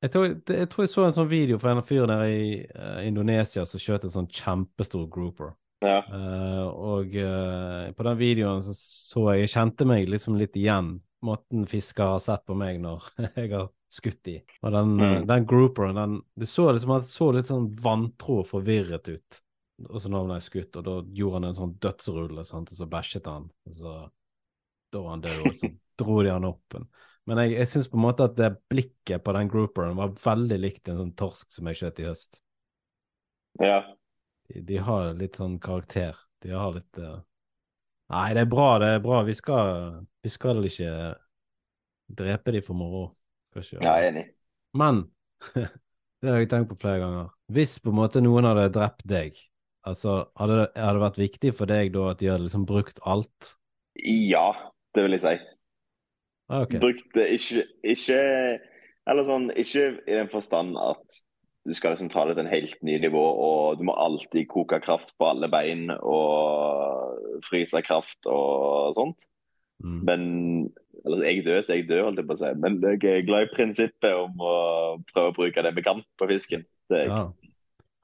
[0.03, 2.47] Jeg tror, det- jeg tror jeg så en sånn video fra en fyr der i
[2.65, 5.53] uh, Indonesia som skjøt en sånn kjempestor grouper.
[5.85, 5.99] Ja.
[6.09, 6.65] Uh,
[6.97, 10.95] og uh, på den videoen så, så jeg Jeg kjente meg liksom litt igjen.
[11.27, 13.05] Måten fisker har sett på meg når
[13.37, 14.39] jeg har skutt i.
[14.65, 15.27] Og den, Mm.
[15.29, 19.43] den grouperen, den Det så liksom at det så litt sånn vantro og forvirret ut.
[19.89, 22.71] Og så nå han jeg skutt, og da gjorde han en sånn dødsrulle, sant?
[22.71, 23.49] og så bæsjet han.
[23.69, 23.95] Og så
[24.93, 26.79] da var han død, og så dro de han opp.
[27.31, 30.59] Men jeg, jeg syns på en måte at det blikket på den grouperen var veldig
[30.59, 32.43] likt en sånn torsk som jeg skjøt i høst
[33.61, 33.97] ja.
[34.49, 36.17] de, de har litt sånn karakter.
[36.43, 37.21] De har litt uh...
[38.13, 39.23] Nei, det er bra, det er bra.
[39.25, 40.91] Vi skal, vi skal ikke
[42.13, 43.05] drepe de for moro.
[43.55, 43.79] Kanskje.
[43.81, 44.27] Ja, Jeg er enig.
[44.77, 45.05] Men
[45.55, 47.33] det har jeg tenkt på flere ganger.
[47.53, 49.39] Hvis på en måte noen hadde drept deg,
[49.89, 53.03] altså hadde det hadde det vært viktig for deg da at de hadde liksom brukt
[53.09, 53.55] alt?
[54.07, 54.53] Ja,
[54.95, 55.35] det vil jeg si.
[56.53, 56.79] Ah, ok.
[57.15, 57.63] det ikke,
[57.95, 58.17] ikke
[59.09, 61.23] Eller sånn, ikke i den forstand at
[61.63, 64.81] du skal liksom ta det til en helt ny nivå, og du må alltid koke
[64.83, 69.29] kraft på alle bein og fryse kraft og sånt.
[69.83, 70.01] Mm.
[70.07, 70.25] Men
[71.05, 72.51] eller, jeg dør, så jeg dør, holdt jeg på å si.
[72.63, 74.57] Men jeg er glad i prinsippet om å
[75.13, 76.67] prøve å bruke det vi kan på fisken.
[76.91, 77.15] Det er jeg.
[77.15, 77.25] Ja.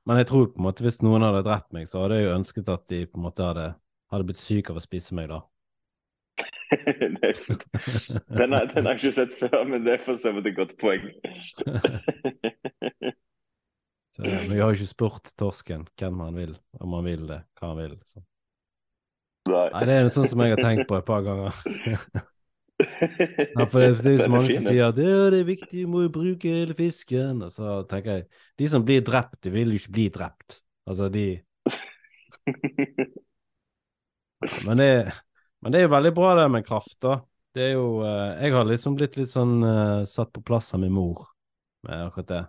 [0.09, 2.37] Men jeg tror på en måte hvis noen hadde drept meg, så hadde jeg jo
[2.39, 3.67] ønsket at de på en måte hadde,
[4.09, 5.43] hadde blitt syke av å spise meg da.
[6.69, 10.59] Den, har, den har jeg ikke sett før, men det er for så vidt et
[10.59, 11.07] godt poeng.
[14.19, 17.37] Så, men vi har jo ikke spurt torsken hvem han vil, om han vil det,
[17.61, 17.93] hva han vil.
[18.03, 18.19] Så.
[19.49, 19.83] Nei, Nei.
[19.87, 21.55] det er sånn som jeg har tenkt på et par ganger.
[22.79, 26.05] Ja, for det, det er jo så mange som sier at det er viktig, må
[26.05, 27.41] jo bruke hele fisken.
[27.43, 28.27] Og så tenker jeg,
[28.61, 30.61] de som blir drept, de vil jo ikke bli drept.
[30.89, 31.25] Altså, de
[34.67, 34.91] Men det,
[35.61, 37.17] men det er jo veldig bra det med kraft, da.
[37.57, 40.83] Det er jo eh, Jeg har liksom blitt litt sånn eh, satt på plass av
[40.85, 41.25] min mor
[41.89, 42.43] med akkurat det.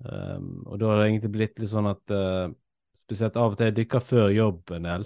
[0.00, 2.48] Um, og da har det egentlig blitt litt sånn at uh,
[2.96, 5.02] spesielt av og til jeg dykker før jobb en del,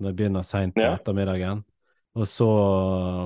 [0.00, 0.94] når jeg begynner seint på Ja.
[0.96, 1.60] ettermiddagen.
[2.18, 2.48] Og så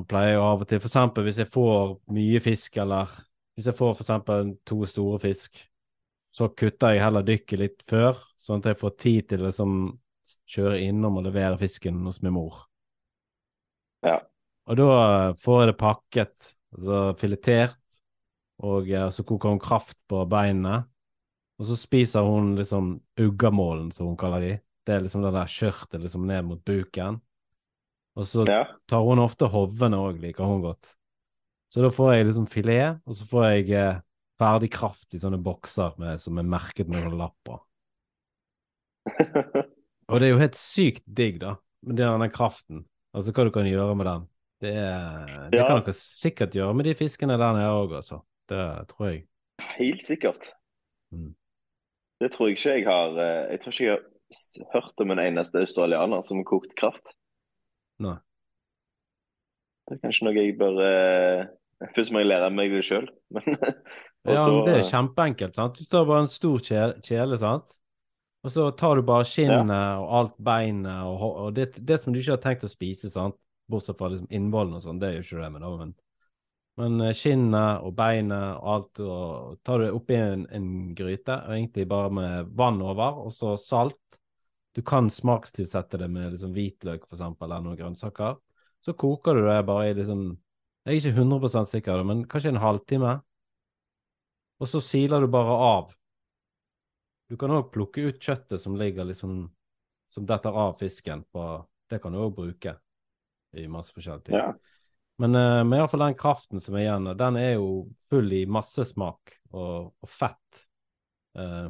[0.09, 3.13] pleier jeg av og til, eksempel hvis jeg får mye fisk, eller
[3.57, 5.63] hvis jeg får eksempel to store fisk,
[6.33, 9.79] så kutter jeg heller dykket litt før, sånn at jeg får tid til å liksom
[10.53, 12.67] kjøre innom og levere fisken hos min mor.
[14.05, 14.19] Ja.
[14.69, 14.93] Og da
[15.41, 17.79] får jeg det pakket, altså filetert,
[18.63, 20.85] og eh, så koker hun kraft på beinene.
[21.61, 24.55] Og så spiser hun liksom uggamålen, som hun kaller de.
[24.87, 27.21] Det er liksom det der skjørtet liksom ned mot buken.
[28.17, 28.65] Og så Ja.
[28.89, 30.95] tar hun ofte hovene òg, liker hun godt.
[31.73, 34.01] Så da får jeg liksom filet, og så får jeg eh,
[34.39, 37.63] ferdig kraft i sånne bokser med, som er merket med noen lapper.
[40.13, 41.55] Og det er jo helt sykt digg, da,
[41.87, 42.85] med den kraften.
[43.17, 44.27] Altså hva du kan gjøre med den.
[44.63, 44.73] Det,
[45.51, 45.67] det Ja.
[45.67, 48.21] kan dere sikkert gjøre med de fiskene der nede òg, altså.
[48.49, 49.25] Det tror jeg.
[49.79, 50.53] Helt sikkert.
[51.15, 51.33] Mm.
[52.21, 55.19] Det tror jeg ikke jeg har eh, Jeg tror ikke jeg har hørt om en
[55.19, 57.15] eneste australianer som har kokt kraft.
[58.03, 58.17] Nei.
[59.89, 61.51] Det er kanskje noe jeg bør eh,
[61.97, 63.47] Først må jeg lære meg det sjøl, men
[64.29, 65.57] Ja, men det er kjempeenkelt.
[65.59, 65.79] sant?
[65.79, 67.79] Du tar bare en stor kjele, sant?
[68.43, 69.71] Og så tar du bare skinnet
[70.03, 73.39] og alt beinet og, og det, det som du ikke har tenkt å spise, sant?
[73.73, 75.93] bortsett fra liksom innvollene og sånn, det er jo ikke det, med da, men,
[76.81, 81.57] men eh, skinnet og beinet og alt, og tar du oppi en, en gryte, og
[81.57, 84.22] egentlig bare med vann over, og så salt.
[84.73, 88.39] Du kan smakstilsette det med liksom hvitløk, for eksempel, eller noen grønnsaker.
[88.83, 90.31] Så koker du det bare i liksom
[90.83, 93.21] Jeg er ikke 100% sikker, men kanskje en halvtime.
[94.59, 95.93] Og så siler du bare av.
[97.31, 99.47] Du kan òg plukke ut kjøttet som ligger liksom
[100.13, 101.45] Som detter av fisken på
[101.89, 102.75] Det kan du òg bruke
[103.57, 104.37] i masse forskjellige ting.
[104.37, 104.53] ja.
[105.21, 107.67] Men, uh, men iallfall den kraften som er igjen, den er jo
[108.09, 110.63] full i masse smak og, og fett.
[111.37, 111.69] Eh,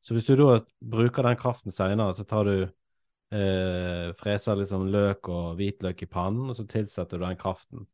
[0.00, 2.56] så hvis du da bruker den kraften senere, så tar du
[3.34, 7.86] eh, freser liksom løk og hvitløk i pannen, og så tilsetter du den kraften.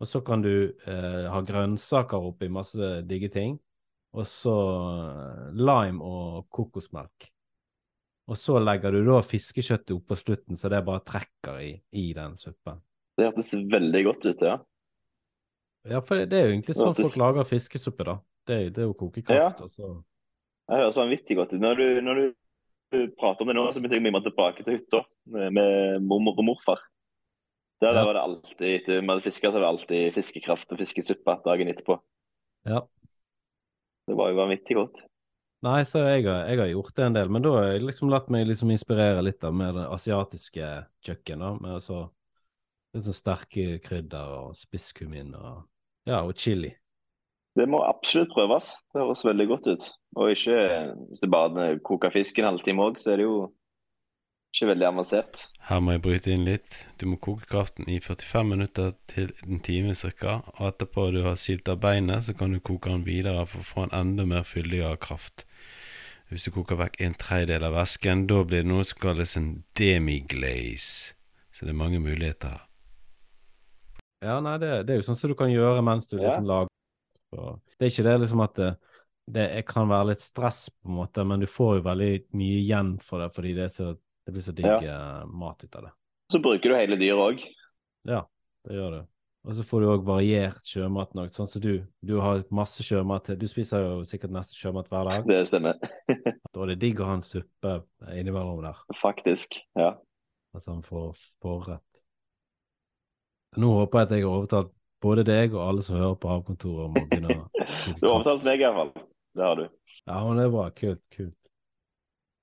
[0.00, 3.58] Og så kan du eh, ha grønnsaker oppi masse digge ting,
[4.16, 4.54] og så
[4.94, 7.28] eh, lime og kokosmelk.
[8.30, 12.36] Og så legger du da fiskekjøttet oppå slutten, så det bare trekker i, i den
[12.38, 12.78] suppen.
[13.18, 14.58] Det hørtes veldig godt ut, ja.
[15.90, 18.14] Ja, for det, det er jo egentlig sånn Hørtes- folk lager fiskesuppe, da.
[18.46, 19.90] Det, det er jo kokekraft, og så
[20.70, 21.62] Det høres vanvittig godt ut.
[21.62, 22.26] Når du, når du
[22.90, 26.06] du prater om det nå, så begynte jeg mye mer tilbake til hytta med, med
[26.06, 26.80] mormor og morfar.
[27.80, 30.80] Der, der var det alltid, etter vi hadde fiska, så var det alltid fiskekraft og
[30.82, 31.96] fiskesuppe dagen etterpå.
[32.68, 32.82] Ja.
[34.10, 35.04] Det var jo vanvittig godt.
[35.64, 38.12] Nei, så jeg har, jeg har gjort det en del, men da har jeg liksom
[38.12, 40.68] latt meg liksom inspirere litt av med det asiatiske
[41.06, 41.60] kjøkkenet.
[41.62, 42.02] med så,
[42.96, 45.62] litt sånn sterke krydder og spisskummin og
[46.08, 46.72] ja, og chili.
[47.56, 48.72] Det må absolutt prøves.
[48.90, 49.90] Det høres veldig godt ut.
[50.18, 50.56] Og ikke
[51.08, 53.36] hvis det bare koker fisk en halvtime òg, så er det jo
[54.50, 55.44] ikke veldig avansert.
[55.68, 56.80] Her må jeg bryte inn litt.
[56.98, 60.40] Du må koke kraften i 45 minutter til en time ca.
[60.58, 63.68] Og etterpå du har silt av beinet, så kan du koke den videre for å
[63.68, 65.46] få en enda mer fyldigere kraft.
[66.30, 69.48] Hvis du koker vekk en tredjedel av væsken, da blir det noe som kalles en
[69.78, 71.14] demiglaze.
[71.54, 72.66] Så det er mange muligheter her.
[74.26, 76.26] Ja, nei, det, det er jo sånn som du kan gjøre mens du Ja.
[76.26, 76.68] liksom lager
[77.38, 78.58] og Det er ikke det liksom at
[79.34, 82.92] det, kan være litt stress, på en måte, men du får jo veldig mye igjen
[83.04, 83.92] for det, fordi det, så,
[84.26, 84.98] det blir så digg ja.
[85.26, 85.94] mat ut av det.
[86.30, 87.46] Så bruker du hele dyret òg.
[88.08, 88.24] Ja,
[88.68, 89.00] det gjør du.
[89.48, 91.14] Og så får du òg variert sjømat.
[91.16, 91.72] Nok, sånn som du.
[92.04, 93.32] Du har masse sjømat.
[93.40, 95.28] Du spiser jo sikkert nesten sjømat hver dag.
[95.28, 95.78] Det stemmer.
[96.52, 97.78] da er det digg å ha en suppe
[98.12, 99.56] innimellom der, Faktisk.
[99.78, 99.94] Ja.
[100.52, 101.86] altså han får forrett.
[103.58, 106.90] Nå håper jeg at jeg har overtalt både deg og alle som hører på Havkontoret
[106.90, 107.46] om å begynne å
[108.00, 108.92] Du har overtalt meg iallfall.
[109.36, 109.66] Det har du.
[110.06, 110.68] Ja, men det er bra.
[110.74, 111.36] Kult, kult.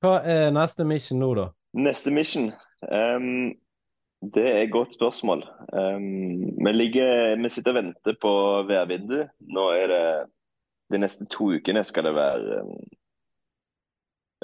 [0.04, 1.48] Hva er neste mission nå, da?
[1.78, 2.52] Neste mission.
[2.86, 3.56] Um,
[4.34, 5.42] det er et godt spørsmål.
[5.74, 8.32] Um, vi, ligger, vi sitter og venter på
[8.70, 9.34] værvinduet.
[9.54, 10.04] Nå er det
[10.94, 12.78] De neste to ukene skal det være um,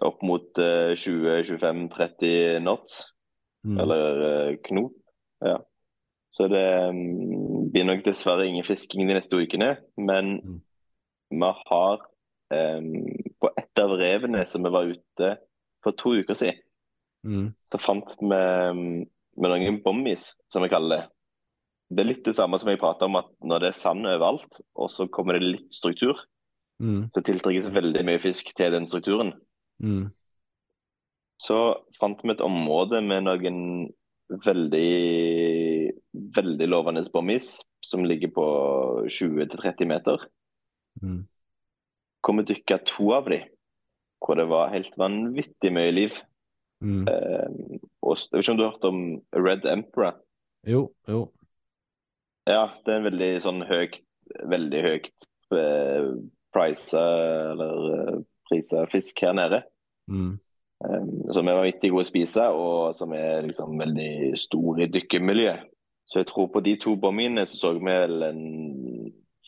[0.04, 3.10] opp mot uh, 20-25-30 knots,
[3.64, 3.78] Mm.
[3.80, 4.18] eller
[4.50, 4.92] uh, knop.
[5.40, 5.58] Ja.
[6.36, 6.66] Så det
[7.72, 9.78] blir nok dessverre ingen fisking de neste ukene.
[9.96, 10.58] Men Mm.
[11.32, 12.02] vi har
[13.42, 15.34] på et av revene som vi var ute
[15.84, 16.62] for to uker siden
[17.24, 17.54] Mm.
[17.72, 19.08] så fant vi med
[19.40, 21.06] noen bommis, som vi kaller det.
[21.94, 24.60] Det er litt det samme som jeg prater om, at når det er sand overalt,
[24.76, 26.20] og så kommer det litt struktur,
[26.82, 27.10] Mm.
[27.16, 29.32] så tiltrekkes veldig mye fisk til den strukturen.
[29.80, 30.12] Mm.
[31.40, 33.94] Så fant vi et område med noen
[34.30, 35.94] veldig,
[36.36, 38.46] veldig lovende bommis, som ligger på
[39.08, 40.18] 20-30 meter.
[41.02, 41.28] Mm.
[42.24, 43.42] Hvor og dykka to av de,
[44.24, 46.20] hvor det var helt vanvittig mye liv.
[46.84, 47.08] Mm.
[47.08, 49.02] Uh, og jeg vet ikke om du har hørt om
[49.36, 50.20] Red Emperor?
[50.68, 51.26] Jo, jo.
[52.48, 54.00] Ja, det er en veldig sånn høyt,
[54.52, 56.08] veldig høyt eh,
[56.54, 57.04] prisa,
[57.54, 58.18] eller eh,
[58.50, 59.62] prisa fisk her nede.
[60.12, 60.34] Mm.
[60.84, 65.70] Um, som er vanvittig god å spise, og som er liksom veldig stor i dykkemiljøet.
[66.12, 68.42] Så jeg tror på de to bommene så så vi vel en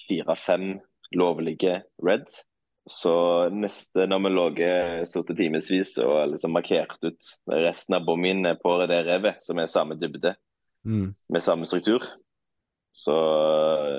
[0.06, 0.78] fire-fem
[1.14, 2.46] lovlige reds.
[2.86, 4.44] Så neste, når vi lå
[5.10, 9.98] sorte timevis og liksom markert ut resten av bommene på det revet, som er samme
[9.98, 10.36] dybde,
[10.86, 11.16] Mm.
[11.30, 12.04] med samme struktur
[12.94, 13.14] Så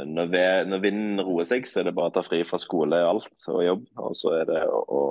[0.06, 2.96] når, vi, når vinden roer seg, så er det bare å ta fri fra skole
[3.02, 3.82] og alt og jobb.
[4.00, 5.02] Og så er det å, å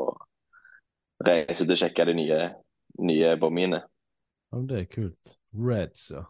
[1.28, 2.39] reise ut og sjekke de nye,
[3.05, 3.84] nye bommene.
[4.49, 5.36] Ja, det er kult.
[5.53, 6.23] Reds, ja.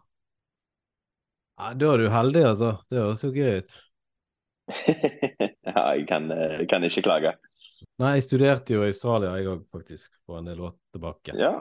[1.56, 1.70] ja.
[1.80, 2.74] Da er du heldig, altså.
[2.90, 3.78] Det høres jo gøy ut.
[5.78, 6.30] ja, jeg kan,
[6.70, 7.36] kan ikke klage.
[8.00, 11.36] Nei, jeg studerte jo i Australia, jeg òg, faktisk, for en del år tilbake.
[11.40, 11.54] Ja,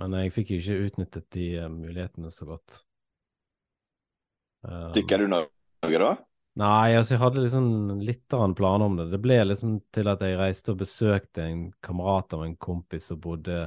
[0.00, 2.82] Men jeg fikk jo ikke utnyttet de eh, mulighetene så godt.
[4.62, 5.48] Um, Dykka du noe,
[5.84, 6.12] noe da?
[6.58, 9.08] Nei, altså jeg hadde liksom litt av en plan om det.
[9.12, 13.20] Det ble liksom til at jeg reiste og besøkte en kamerat av en kompis som
[13.22, 13.60] bodde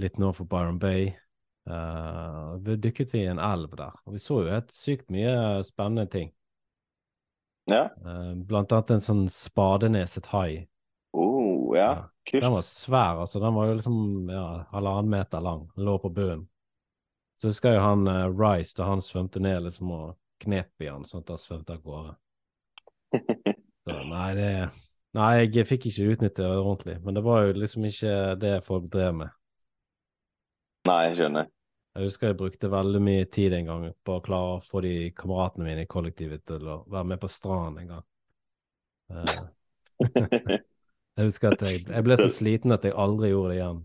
[0.00, 1.10] litt nord for Byron Bay.
[1.66, 5.64] Uh, vi dykket vi i en elv der, og vi så jo helt sykt mye
[5.66, 6.30] spennende ting.
[7.66, 7.84] Ja.
[8.06, 10.66] Eh, blant annet en sånn spadeneset hai.
[11.16, 13.40] Oh, ja, Den var svær, altså.
[13.42, 15.66] Den var jo liksom ja, halvannen meter lang.
[15.74, 16.46] Den lå på bunnen.
[17.36, 21.04] Så husker jeg han uh, Rice, da han svømte ned liksom og knep i han,
[21.04, 22.14] sånn at han svømte av gårde.
[23.86, 24.50] Så nei, det
[25.16, 26.98] Nei, jeg fikk ikke utnytte det ordentlig.
[27.00, 29.36] Men det var jo liksom ikke det folk drev med.
[30.84, 31.48] Nei, jeg skjønner.
[31.96, 35.10] Jeg husker jeg brukte veldig mye tid en gang på å klare å få de
[35.16, 38.04] kameratene mine i kollektivet til å være med på stranden en gang.
[39.16, 39.38] Eh,
[41.16, 43.80] jeg husker at jeg, jeg ble så sliten at jeg aldri gjorde det igjen.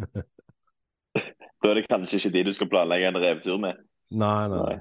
[1.60, 3.80] Da er det kanskje ikke de du skal planlegge en revetur med.
[4.16, 4.60] Nei, nei.
[4.64, 4.76] Nei.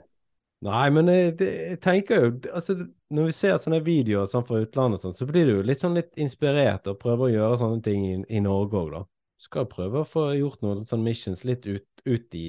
[0.69, 0.85] nei.
[0.95, 2.75] Men jeg, jeg tenker jo altså,
[3.11, 5.97] Når vi ser sånne videoer sånn fra utlandet, sånn, så blir du jo litt sånn
[5.97, 9.03] litt inspirert og prøver å gjøre sånne ting i, i Norge òg, da.
[9.39, 12.47] Skal prøve å få gjort noen sånn missions litt ut, ut i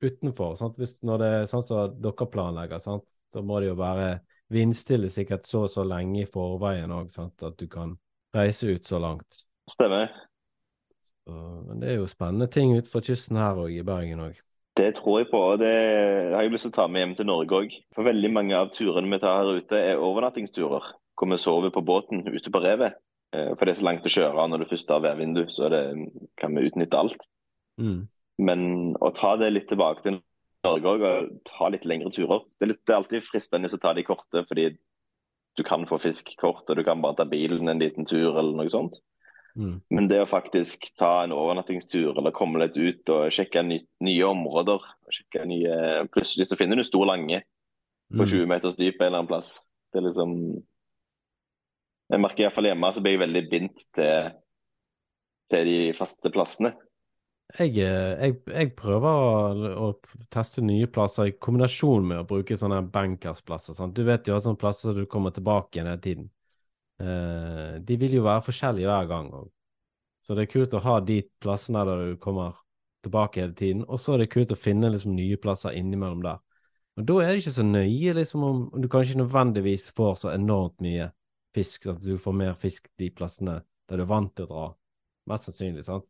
[0.00, 0.56] utenfor.
[0.78, 3.08] Hvis, når det er sånn som dere planlegger, sant?
[3.30, 4.08] så må det jo være
[4.50, 7.94] vindstille sikkert så og så lenge i forveien òg, at du kan
[8.34, 9.44] reise ut så langt.
[9.70, 10.10] Stemmer.
[11.22, 11.34] Så,
[11.68, 14.40] men det er jo spennende ting utenfor kysten her òg, i Bergen òg.
[14.78, 15.70] Det tror jeg på, og det
[16.32, 17.76] har jeg lyst til å ta med hjem til Norge òg.
[17.94, 20.90] For veldig mange av turene vi tar her ute, er overnattingsturer.
[21.20, 22.96] Hvor vi sover på båten ute på revet.
[23.34, 25.84] Eh, For det er så langt å kjøre når du først har værvindu, så det,
[26.40, 27.26] kan vi utnytte alt.
[27.80, 28.08] Mm.
[28.40, 28.60] Men
[29.00, 30.20] å ta det litt tilbake til
[30.64, 32.42] Norge òg, og ta litt lengre turer.
[32.58, 34.70] Det er, litt, det er alltid fristende å ta de korte, fordi
[35.58, 38.52] du kan få fisk kort, og du kan bare ta bilen en liten tur eller
[38.56, 39.00] noe sånt.
[39.58, 39.80] Mm.
[39.90, 44.28] Men det å faktisk ta en overnattingstur eller komme litt ut og sjekke ny, nye
[44.28, 45.78] områder og sjekke nye,
[46.14, 47.42] Plutselig så finner du stor lange
[48.10, 48.30] på Mm.
[48.30, 49.50] 20 meters dyp en eller annen plass.
[49.92, 50.30] Det er liksom
[52.10, 54.30] Jeg merker iallfall hjemme så blir jeg veldig bindt til,
[55.52, 56.72] til de faste plassene.
[57.58, 62.58] Jeg, eh, jeg, jeg prøver å, å teste nye plasser i kombinasjon med å bruke
[62.58, 63.74] sånne bankersplasser.
[63.78, 63.94] Sant?
[63.96, 66.28] Du vet jo at sånne plasser du kommer tilbake igjen hele tiden.
[67.02, 69.30] Eh, de vil jo være forskjellige hver gang.
[69.34, 69.50] Og.
[70.26, 72.58] Så det er kult å ha de plassene der du kommer
[73.04, 76.42] tilbake hele tiden, og så er det kult å finne liksom nye plasser innimellom der.
[77.00, 80.34] Og da er det ikke så nøye liksom om om du kanskje nødvendigvis får så
[80.34, 81.08] enormt mye
[81.54, 84.66] fisk, at du får mer fisk de plassene der du er vant til å dra.
[85.30, 86.06] Mest sannsynlig, sant?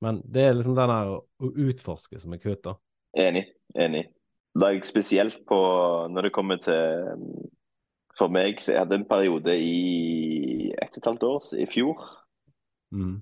[0.00, 2.76] Men det er liksom den her å utforske som er kult, da.
[3.18, 3.44] Enig.
[3.74, 4.04] Enig.
[4.58, 5.58] Da er spesielt på
[6.10, 7.44] når det kommer til
[8.18, 12.00] For meg så jeg hadde en periode i ett og et halvt år, i fjor,
[12.90, 13.20] Mm.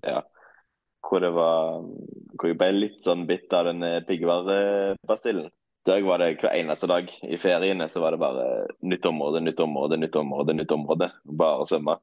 [1.02, 5.50] hvor det var Hvor jeg ble litt sånn bitt av den eh, piggvarebastillen.
[5.86, 7.10] Der var det hver eneste dag.
[7.22, 11.10] I feriene så var det bare nytt område, nytt område, nytt område, nytt område.
[11.24, 11.94] Bare å svømme.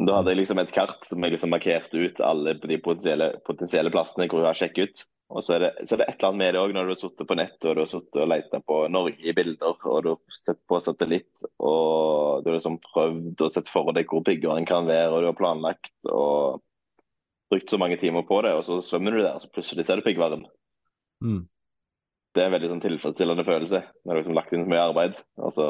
[0.00, 3.92] Da hadde jeg liksom et kart som jeg liksom markerte ut alle de potensielle, potensielle
[3.92, 5.04] plassene hvor jeg har sjekket ut.
[5.30, 6.90] Og så er, det, så er det et eller annet med det òg, når du
[6.90, 10.00] har sittet på nett og du har sittet og leita på Norge i bilder, og
[10.02, 14.24] du har sett på satellitt, og du har liksom prøvd og sett for deg hvor
[14.26, 16.58] piggvaren kan være, og du har planlagt og
[17.50, 20.02] brukt så mange timer på det, og så svømmer du der, og så plutselig ser
[20.02, 20.42] du piggvaren.
[21.22, 21.44] Mm.
[22.34, 24.86] Det er en veldig sånn tilfredsstillende følelse når du har liksom lagt inn så mye
[24.92, 25.66] arbeid, og så,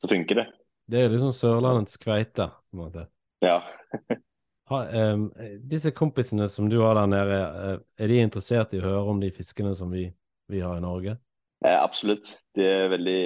[0.00, 0.46] så funker det.
[0.92, 3.08] Det er liksom Sørlandets kveite, på en måte.
[3.44, 3.60] Ja.
[4.70, 5.26] Ha, um,
[5.68, 9.18] disse kompisene som du har der nede, eh, er de interessert i å høre om
[9.20, 10.06] de fiskene som vi,
[10.48, 11.16] vi har i Norge?
[11.66, 12.30] Eh, absolutt.
[12.56, 13.24] De er veldig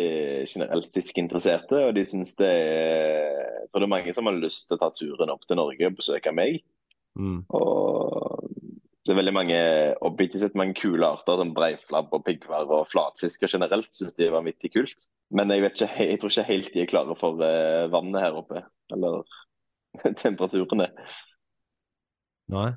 [0.49, 4.67] generelt fiskeinteresserte, og de syns det er Jeg tror det er mange som har lyst
[4.67, 6.61] til å ta turen opp til Norge og besøke meg.
[7.19, 7.41] Mm.
[7.55, 8.46] Og
[9.07, 9.59] det er veldig mange
[10.05, 14.35] objektivt sett mange kule arter, som breiflabb og piggvar og flatfisker generelt, syns de er
[14.35, 15.07] vanvittig kult.
[15.31, 18.39] Men jeg, vet ikke, jeg tror ikke helt de er klare for eh, vannet her
[18.41, 18.65] oppe.
[18.95, 19.23] Eller
[20.25, 20.91] temperaturene.
[22.51, 22.69] Nei?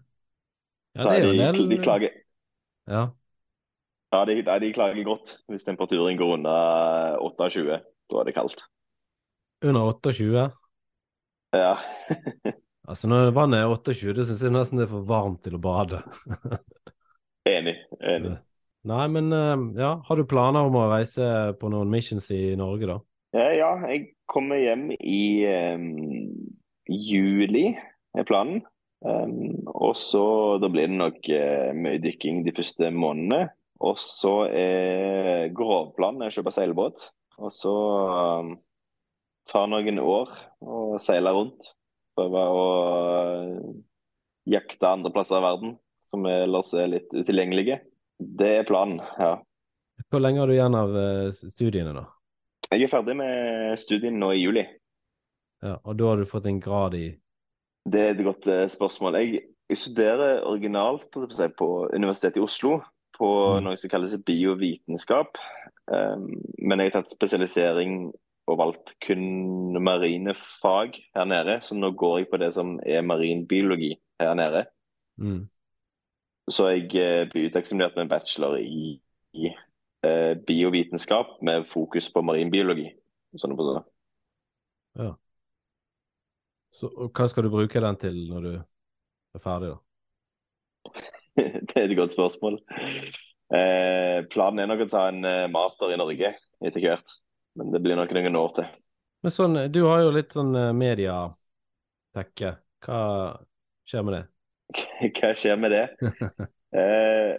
[0.98, 2.14] Ja, det er jo en del de klager
[2.90, 3.04] Ja.
[4.10, 7.82] Ja, de, de klager godt hvis temperaturen går under 28.
[8.10, 8.66] Da er det kaldt.
[9.66, 10.50] Under 28?
[11.54, 11.76] Ja.
[12.90, 15.62] Altså, når vannet er 28, da syns jeg nesten det er for varmt til å
[15.62, 16.02] bade.
[17.50, 17.76] Enig.
[18.02, 18.34] enig.
[18.90, 21.26] Nei, men eh, ja, har du planer om å reise
[21.60, 22.98] på noen missions i Norge, da?
[23.38, 25.86] Eh, Ja, jeg kommer hjem i um,
[26.90, 27.68] juli,
[28.18, 28.64] er planen.
[29.06, 33.52] Um, og så da blir det nok uh, mye dykking de første månedene.
[33.86, 37.12] Og så er grovplanen å kjøpe seilbåt.
[37.40, 37.76] Og så
[38.42, 38.56] um,
[39.48, 40.34] ta noen år
[40.66, 41.76] og seile rundt.
[42.20, 42.64] Prøve å
[43.16, 43.76] eh,
[44.52, 45.78] jakte andre plasser i verden
[46.10, 47.78] som ellers er litt utilgjengelige.
[48.20, 49.38] Det er planen, ja.
[50.10, 52.04] Hvor lenge har du igjen av eh, studiene, da?
[52.74, 54.66] Jeg er ferdig med studiene nå i juli.
[55.64, 57.08] Ja, og da har du fått en grad i
[57.90, 59.20] Det er et godt eh, spørsmål.
[59.24, 62.82] Jeg, jeg studerer originalt på, Universitetet i Oslo
[63.20, 63.64] på Mm.
[63.66, 65.40] noe som kalles biovitenskap.
[65.90, 68.12] Um, men jeg har tatt spesialisering
[68.50, 73.06] og valgt kun marine fag her nede, så nå går jeg på det som er
[73.06, 74.66] marinbiologi her nede.
[75.18, 75.48] mm.
[76.50, 78.96] Så jeg eh, blir uteksaminert med en bachelor i,
[79.38, 79.52] i
[80.04, 82.88] eh, biovitenskap med fokus på marinbiologi.
[83.38, 83.84] Sånn på sånn.
[84.98, 85.12] Ja.
[86.74, 89.80] Så hva skal du bruke den til når du er ferdig, da?
[91.70, 92.58] Det er et godt spørsmål.
[93.54, 96.34] Eh, planen er nok å ta en eh, master i Norge
[96.66, 97.16] etter hvert,
[97.58, 98.68] men det blir nok noen år til.
[99.24, 102.54] Men sånn, du har jo litt sånn eh, mediatekke.
[102.86, 103.00] Hva
[103.90, 104.24] skjer med det?
[105.18, 105.86] Hva skjer med det?
[106.70, 107.32] Eh,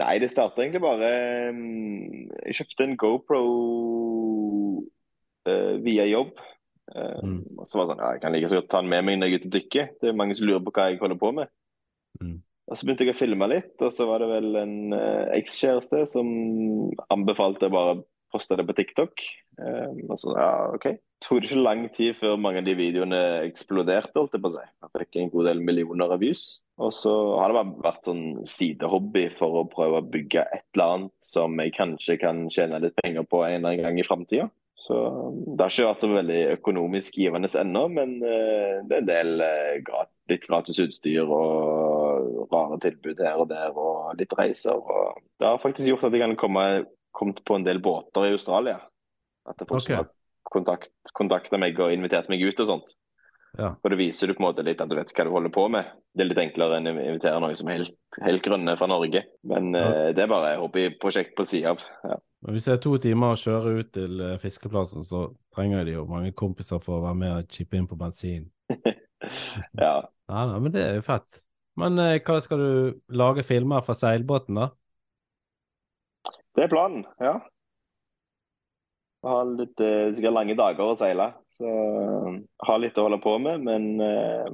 [0.00, 1.08] nei, det starta egentlig bare
[1.52, 3.40] mm, Jeg kjøpte en GoPro
[5.44, 6.38] eh, via jobb.
[6.94, 7.42] Eh, Mm.
[7.60, 9.18] og så var det sånn, ja, Jeg kan like så godt ta den med meg
[9.20, 9.88] når jeg er ute og dykker.
[10.00, 11.50] Det er mange som lurer på hva jeg holder på med.
[12.22, 12.38] Mm.
[12.68, 16.00] Og Så begynte jeg å filme litt, og så var det vel en eh, ekskjæreste
[16.08, 16.32] som
[17.12, 17.98] anbefalte bare
[18.32, 19.24] poste det på TikTok.
[19.58, 20.86] Um, og så, ja, ok.
[21.24, 24.54] Tok det ikke lang tid før mange av de videoene eksploderte, holdt jeg på å
[24.54, 24.64] si.
[24.64, 26.46] Jeg fikk en god del millioner av views.
[26.78, 30.94] Og så har det bare vært sånn sidehobby for å prøve å bygge et eller
[30.94, 34.46] annet som jeg kanskje kan tjene litt penger på en eller annen gang i framtida.
[34.78, 34.94] Så
[35.34, 39.32] det har ikke vært så veldig økonomisk givende ennå, men uh, det er en del
[39.42, 44.78] uh, gratis, litt gratis utstyr og rare tilbud her og der, og litt reiser.
[44.78, 46.64] Og det har faktisk gjort at jeg kan komme
[47.16, 48.78] kommet på en del båter i Australia.
[49.48, 50.00] At det folk okay.
[50.00, 50.08] har
[50.48, 52.96] kontakt, kontakta meg og invitert meg ut og sånt.
[53.58, 53.72] Ja.
[53.82, 55.64] Og det viser du på en måte litt at du vet hva du holder på
[55.72, 55.88] med.
[56.14, 59.24] Det er litt enklere enn å invitere noen som er helt, helt grønne fra Norge.
[59.48, 61.82] Men eh, det er bare et hobbyprosjekt på sida av.
[62.04, 62.18] Ja.
[62.44, 65.24] Men Hvis det er to timer å kjøre ut til eh, fiskeplassen, så
[65.56, 68.46] trenger de jo mange kompiser for å være med og chippe inn på bensin.
[69.82, 69.94] ja.
[70.28, 71.40] Ja, men det er jo fett.
[71.78, 74.70] Men eh, hva skal du lage filmer fra seilbåten, da?
[76.58, 77.36] Det er planen, ja.
[79.22, 83.36] Har litt, eh, sikkert lange dager å seile, så eh, har litt å holde på
[83.42, 83.62] med.
[83.62, 84.48] Men eh,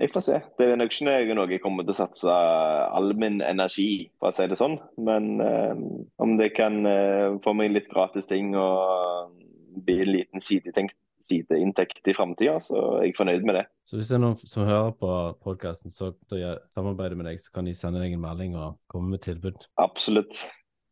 [0.00, 0.40] jeg får se.
[0.56, 4.36] Det er nok ikke noe jeg kommer til å satse all min energi for å
[4.36, 4.78] si det sånn.
[4.96, 5.76] Men eh,
[6.24, 9.36] om det kan eh, få meg litt gratis ting og
[9.84, 13.64] bli en liten sideinntekt sideinntekt i framtida, så er jeg fornøyd med det.
[13.88, 15.10] Så hvis det er noen som hører på
[15.42, 18.76] podkasten, så, så jeg samarbeider med deg, så kan de sende deg en melding og
[18.92, 19.66] komme med tilbud.
[19.82, 20.44] Absolutt.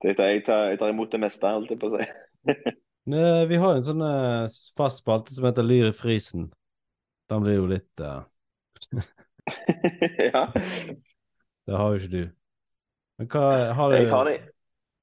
[0.05, 2.05] Det, jeg, tar, jeg tar imot det meste, holdt jeg på å si.
[3.49, 6.51] Vi har en sånn eh, fast spalte som heter Lyr i frysen.
[7.33, 8.21] Den blir jo litt uh...
[10.29, 10.47] ja.
[11.65, 12.25] Det har jo ikke du.
[13.17, 13.47] Men hva
[13.79, 14.41] har du Jeg har det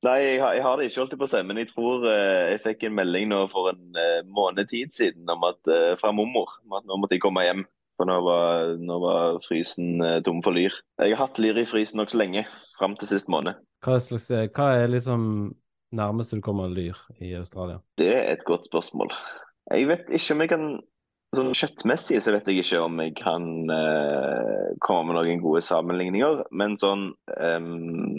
[0.02, 2.06] Nei, jeg har, jeg har det ikke, holdt jeg på å si, men jeg tror
[2.08, 5.60] uh, jeg fikk en melding nå for en uh, måned tid siden om at,
[6.02, 7.62] fra mormor om at nå måtte jeg komme hjem.
[8.02, 10.74] For nå var, nå var frysen tom for lyr.
[10.98, 12.48] Jeg har hatt lyr i frysen nokså lenge,
[12.82, 13.60] fram til sist måned.
[13.86, 15.24] Hva, slags, eh, hva er liksom
[15.96, 17.82] nærmeste du kommer lyr i Australia?
[18.02, 19.14] Det er et godt spørsmål.
[19.72, 20.72] Jeg vet ikke om jeg kan
[21.32, 26.42] Sånn Kjøttmessig så vet jeg ikke om jeg kan eh, komme med noen gode sammenligninger.
[26.60, 27.06] Men sånn
[27.40, 28.18] em,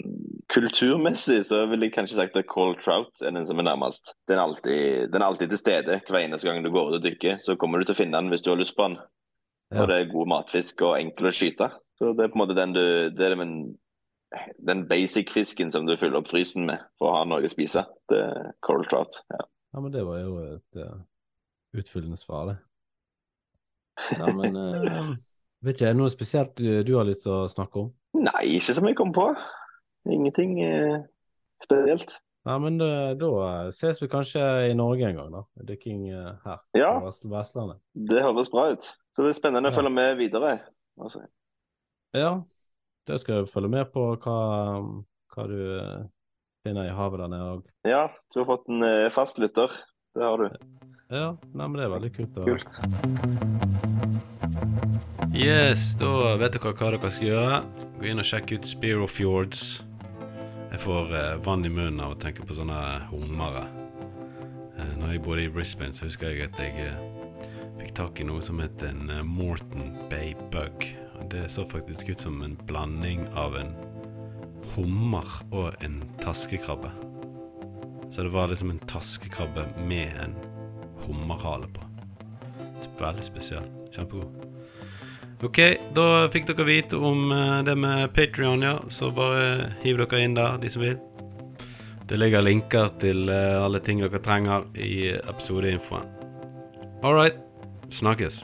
[0.49, 4.15] kulturmessig så vil jeg kanskje sagt at cold trout er den som er nærmest.
[4.25, 7.05] Den er alltid, den er alltid til stede hver eneste gang du går ut og
[7.05, 7.37] dykker.
[7.37, 8.97] Så kommer du til å finne den hvis du har lyst på den.
[9.69, 9.83] Ja.
[9.83, 11.69] Og det er god matfisk og enkel å skyte.
[12.01, 12.83] Så det er på en måte den du
[13.13, 13.53] Det er den,
[14.57, 17.85] den basic fisken som du fyller opp frysen med for å ha noe å spise.
[18.09, 19.19] Det er cold trout.
[19.33, 19.43] Ja.
[19.73, 20.99] Ja, men det var jo et uh,
[21.73, 22.57] utfyllende svar, det.
[24.19, 25.15] Ja, men uh,
[25.63, 27.89] Vet ikke, er det noe spesielt du, du har lyst til å snakke om?
[28.19, 29.29] Nei, ikke som jeg kom på.
[30.11, 30.99] Ingenting uh,
[31.63, 32.17] spesielt.
[32.43, 35.45] Nei, men da eh, ses vi kanskje i Norge en gang, da.
[35.63, 36.89] Dykking her Ja.
[36.99, 37.77] på Vest Vestlandet.
[37.95, 38.83] Det høres bra ut.
[38.83, 39.71] Så det blir spennende Ja.
[39.71, 40.57] å følge med videre.
[40.99, 41.21] Altså,
[42.11, 42.33] Ja,
[43.07, 44.37] det skal jeg følge med på hva,
[45.35, 46.03] hva du eh,
[46.63, 47.63] finner i havet der nede òg.
[47.89, 49.69] ja, du har fått en fastlytter.
[50.13, 50.49] Det har du.
[51.13, 52.37] Ja, nei, men det er veldig kult.
[52.37, 52.73] å- Kult.
[55.33, 57.57] Yes, da vet dere hva dere skal gjøre.
[57.99, 59.63] Gå inn og sjekk ut Spiro Fjords.
[60.73, 62.77] Jeg får eh, vann i munnen av å tenke på sånne
[63.11, 63.65] hummere.
[64.77, 66.97] Eh, når jeg bodde i Brisbane, så husker jeg at jeg eh,
[67.81, 70.85] fikk tak i noe som het en eh, Morton Bay Bug.
[71.31, 73.73] Det så faktisk ut som en blanding av en
[74.75, 76.91] hummer og en taskekrabbe.
[78.11, 80.35] Så det var liksom en taskekrabbe med en
[81.05, 81.87] hummerhale på.
[82.99, 83.65] Veldig spesiell.
[83.95, 84.43] Kjempegod.
[85.43, 85.59] Ok,
[85.95, 88.77] da fikk dere vite om eh, det med Patrion, ja.
[88.89, 90.99] Så bare hiv dere inn der, de som vil.
[92.07, 96.07] Det ligger linker til eh, alle ting dere trenger i episodeinfoen.
[97.03, 97.41] All right.
[97.91, 98.43] Snakkes.